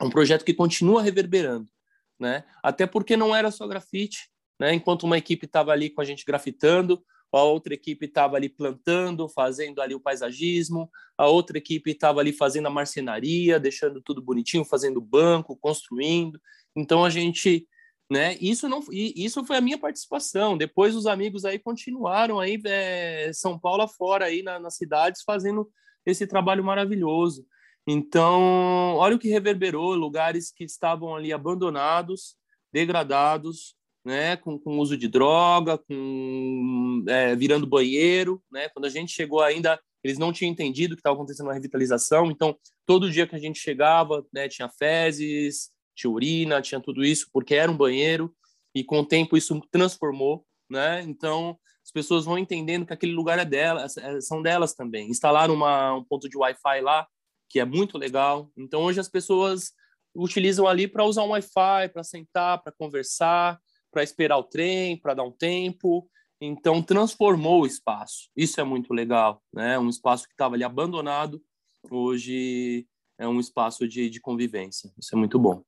É 0.00 0.04
um 0.04 0.10
projeto 0.10 0.44
que 0.44 0.54
continua 0.54 1.02
reverberando, 1.02 1.70
né? 2.18 2.44
Até 2.62 2.86
porque 2.86 3.16
não 3.16 3.34
era 3.34 3.50
só 3.50 3.66
grafite, 3.66 4.28
né? 4.58 4.74
Enquanto 4.74 5.04
uma 5.04 5.18
equipe 5.18 5.46
estava 5.46 5.72
ali 5.72 5.90
com 5.90 6.00
a 6.00 6.04
gente 6.04 6.24
grafitando, 6.24 7.02
a 7.38 7.44
outra 7.44 7.74
equipe 7.74 8.06
estava 8.06 8.36
ali 8.36 8.48
plantando, 8.48 9.28
fazendo 9.28 9.80
ali 9.80 9.94
o 9.94 10.00
paisagismo, 10.00 10.90
a 11.16 11.28
outra 11.28 11.58
equipe 11.58 11.92
estava 11.92 12.20
ali 12.20 12.32
fazendo 12.32 12.66
a 12.66 12.70
marcenaria, 12.70 13.60
deixando 13.60 14.00
tudo 14.00 14.22
bonitinho, 14.22 14.64
fazendo 14.64 15.00
banco, 15.00 15.56
construindo. 15.56 16.40
Então 16.74 17.04
a 17.04 17.10
gente 17.10 17.66
né? 18.10 18.36
Isso 18.40 18.68
não, 18.68 18.82
isso 18.90 19.44
foi 19.44 19.56
a 19.56 19.60
minha 19.60 19.78
participação. 19.78 20.58
Depois 20.58 20.96
os 20.96 21.06
amigos 21.06 21.44
aí 21.44 21.60
continuaram 21.60 22.40
aí 22.40 22.60
é, 22.64 23.30
São 23.32 23.56
Paulo 23.56 23.82
afora 23.82 24.24
aí 24.24 24.42
na, 24.42 24.58
nas 24.58 24.74
cidades 24.74 25.22
fazendo 25.22 25.70
esse 26.04 26.26
trabalho 26.26 26.64
maravilhoso. 26.64 27.46
Então, 27.86 28.96
olha 28.96 29.14
o 29.14 29.18
que 29.18 29.28
reverberou, 29.28 29.94
lugares 29.94 30.50
que 30.50 30.64
estavam 30.64 31.14
ali 31.14 31.32
abandonados, 31.32 32.36
degradados, 32.72 33.76
né, 34.04 34.36
com, 34.36 34.58
com 34.58 34.78
uso 34.78 34.96
de 34.96 35.08
droga, 35.08 35.78
com 35.78 37.04
é, 37.08 37.34
virando 37.36 37.66
banheiro, 37.66 38.42
né? 38.50 38.68
Quando 38.70 38.86
a 38.86 38.88
gente 38.88 39.12
chegou 39.12 39.40
ainda, 39.42 39.78
eles 40.02 40.18
não 40.18 40.32
tinham 40.32 40.50
entendido 40.50 40.94
que 40.94 41.00
estava 41.00 41.14
acontecendo 41.14 41.46
uma 41.46 41.54
revitalização. 41.54 42.30
Então, 42.30 42.56
todo 42.86 43.10
dia 43.10 43.26
que 43.26 43.36
a 43.36 43.38
gente 43.38 43.58
chegava, 43.58 44.24
né, 44.32 44.48
tinha 44.48 44.68
fezes, 44.68 45.70
tinha 45.94 46.10
urina, 46.10 46.62
tinha 46.62 46.80
tudo 46.80 47.04
isso, 47.04 47.28
porque 47.32 47.54
era 47.54 47.70
um 47.70 47.76
banheiro, 47.76 48.34
e 48.74 48.82
com 48.82 49.00
o 49.00 49.06
tempo 49.06 49.36
isso 49.36 49.60
transformou, 49.70 50.44
né? 50.68 51.02
Então, 51.02 51.58
as 51.84 51.90
pessoas 51.92 52.24
vão 52.24 52.38
entendendo 52.38 52.86
que 52.86 52.92
aquele 52.92 53.12
lugar 53.12 53.38
é 53.38 53.44
delas, 53.44 53.96
é, 53.96 54.20
são 54.20 54.40
delas 54.40 54.74
também. 54.74 55.10
Instalaram 55.10 55.54
uma, 55.54 55.94
um 55.94 56.04
ponto 56.04 56.28
de 56.28 56.38
Wi-Fi 56.38 56.80
lá, 56.80 57.06
que 57.48 57.58
é 57.60 57.64
muito 57.64 57.98
legal. 57.98 58.50
Então, 58.56 58.82
hoje 58.82 59.00
as 59.00 59.08
pessoas 59.08 59.72
utilizam 60.14 60.66
ali 60.66 60.88
para 60.88 61.04
usar 61.04 61.24
um 61.24 61.30
Wi-Fi, 61.30 61.88
para 61.92 62.04
sentar, 62.04 62.62
para 62.62 62.72
conversar, 62.72 63.60
para 63.90 64.02
esperar 64.02 64.38
o 64.38 64.44
trem, 64.44 64.96
para 64.96 65.14
dar 65.14 65.24
um 65.24 65.32
tempo. 65.32 66.08
Então, 66.40 66.82
transformou 66.82 67.62
o 67.62 67.66
espaço. 67.66 68.30
Isso 68.34 68.60
é 68.60 68.64
muito 68.64 68.94
legal, 68.94 69.42
né? 69.52 69.78
Um 69.78 69.88
espaço 69.88 70.26
que 70.26 70.32
estava 70.32 70.54
ali 70.54 70.64
abandonado, 70.64 71.42
hoje 71.90 72.86
é 73.18 73.28
um 73.28 73.38
espaço 73.38 73.86
de, 73.86 74.08
de 74.08 74.20
convivência. 74.20 74.90
Isso 74.98 75.14
é 75.14 75.18
muito 75.18 75.38
bom. 75.38 75.62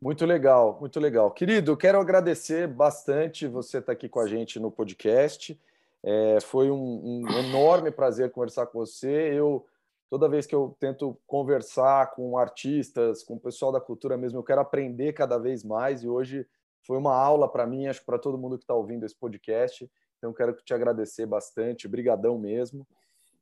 Muito 0.00 0.26
legal, 0.26 0.78
muito 0.80 0.98
legal. 0.98 1.30
Querido, 1.30 1.76
quero 1.76 2.00
agradecer 2.00 2.66
bastante 2.66 3.46
você 3.46 3.78
estar 3.78 3.92
aqui 3.92 4.08
com 4.08 4.18
a 4.18 4.26
gente 4.26 4.58
no 4.58 4.70
podcast. 4.70 5.56
É, 6.02 6.40
foi 6.40 6.70
um, 6.70 7.22
um, 7.22 7.38
enorme 7.38 7.90
prazer 7.92 8.32
conversar 8.32 8.66
com 8.66 8.78
você. 8.78 9.32
Eu 9.32 9.64
toda 10.10 10.28
vez 10.28 10.44
que 10.44 10.54
eu 10.54 10.76
tento 10.80 11.16
conversar 11.26 12.10
com 12.14 12.36
artistas, 12.36 13.22
com 13.22 13.34
o 13.34 13.40
pessoal 13.40 13.70
da 13.70 13.80
cultura 13.80 14.16
mesmo, 14.16 14.38
eu 14.38 14.42
quero 14.42 14.60
aprender 14.60 15.12
cada 15.12 15.38
vez 15.38 15.62
mais. 15.62 16.02
E 16.02 16.08
hoje 16.08 16.46
foi 16.82 16.96
uma 16.98 17.14
aula 17.14 17.48
para 17.48 17.66
mim, 17.66 17.86
acho 17.86 18.00
que 18.00 18.06
para 18.06 18.18
todo 18.18 18.38
mundo 18.38 18.58
que 18.58 18.64
está 18.64 18.74
ouvindo 18.74 19.04
esse 19.04 19.16
podcast. 19.16 19.88
Então 20.18 20.32
quero 20.32 20.52
te 20.54 20.72
agradecer 20.72 21.26
bastante, 21.26 21.88
brigadão 21.88 22.38
mesmo. 22.38 22.86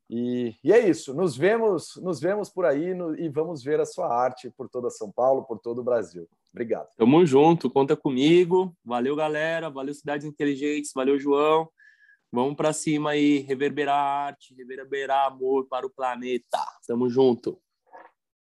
E, 0.09 0.55
e, 0.61 0.73
é 0.73 0.79
isso. 0.79 1.13
Nos 1.13 1.37
vemos, 1.37 1.95
nos 2.01 2.19
vemos 2.19 2.49
por 2.49 2.65
aí 2.65 2.93
no, 2.93 3.15
e 3.17 3.29
vamos 3.29 3.63
ver 3.63 3.79
a 3.79 3.85
sua 3.85 4.13
arte 4.13 4.49
por 4.49 4.67
toda 4.67 4.89
São 4.89 5.09
Paulo, 5.09 5.43
por 5.43 5.57
todo 5.59 5.79
o 5.79 5.83
Brasil. 5.83 6.27
Obrigado. 6.51 6.89
Tamo 6.97 7.25
junto, 7.25 7.69
conta 7.69 7.95
comigo. 7.95 8.75
Valeu, 8.83 9.15
galera. 9.15 9.69
Valeu, 9.69 9.93
Cidades 9.93 10.25
Inteligentes. 10.25 10.91
Valeu, 10.93 11.17
João. 11.17 11.69
Vamos 12.29 12.55
para 12.55 12.73
cima 12.73 13.11
aí, 13.11 13.39
reverberar 13.39 13.95
arte, 13.95 14.53
reverberar 14.53 15.27
amor 15.27 15.67
para 15.67 15.85
o 15.85 15.89
planeta. 15.89 16.59
Tamo 16.87 17.09
junto. 17.09 17.61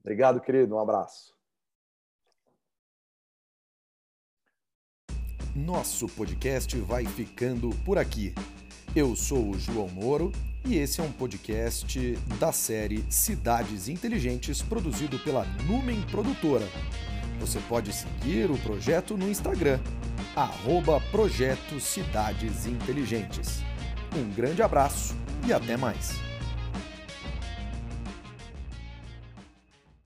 Obrigado, 0.01 0.41
querido. 0.41 0.77
Um 0.77 0.81
abraço. 0.81 1.36
Nosso 5.57 6.07
podcast 6.07 6.77
vai 6.81 7.07
ficando 7.07 7.71
por 7.83 7.97
aqui. 7.97 8.35
Eu 8.95 9.17
sou 9.17 9.53
o 9.53 9.59
João 9.59 9.89
Moro 9.89 10.31
e 10.67 10.77
esse 10.77 11.01
é 11.01 11.03
um 11.03 11.11
podcast 11.11 12.19
da 12.39 12.53
série 12.53 13.03
Cidades 13.09 13.89
Inteligentes 13.89 14.61
produzido 14.61 15.19
pela 15.21 15.47
Numen 15.67 16.03
Produtora. 16.11 16.69
Você 17.41 17.59
pode 17.71 17.91
seguir 17.95 18.51
o 18.51 18.59
projeto 18.59 19.17
no 19.17 19.31
Instagram, 19.31 19.81
arroba 20.35 21.01
Projeto 21.11 21.81
Cidades 21.81 22.67
Inteligentes. 22.67 23.63
Um 24.15 24.29
grande 24.35 24.61
abraço 24.61 25.17
e 25.47 25.55
até 25.55 25.75
mais! 25.75 26.26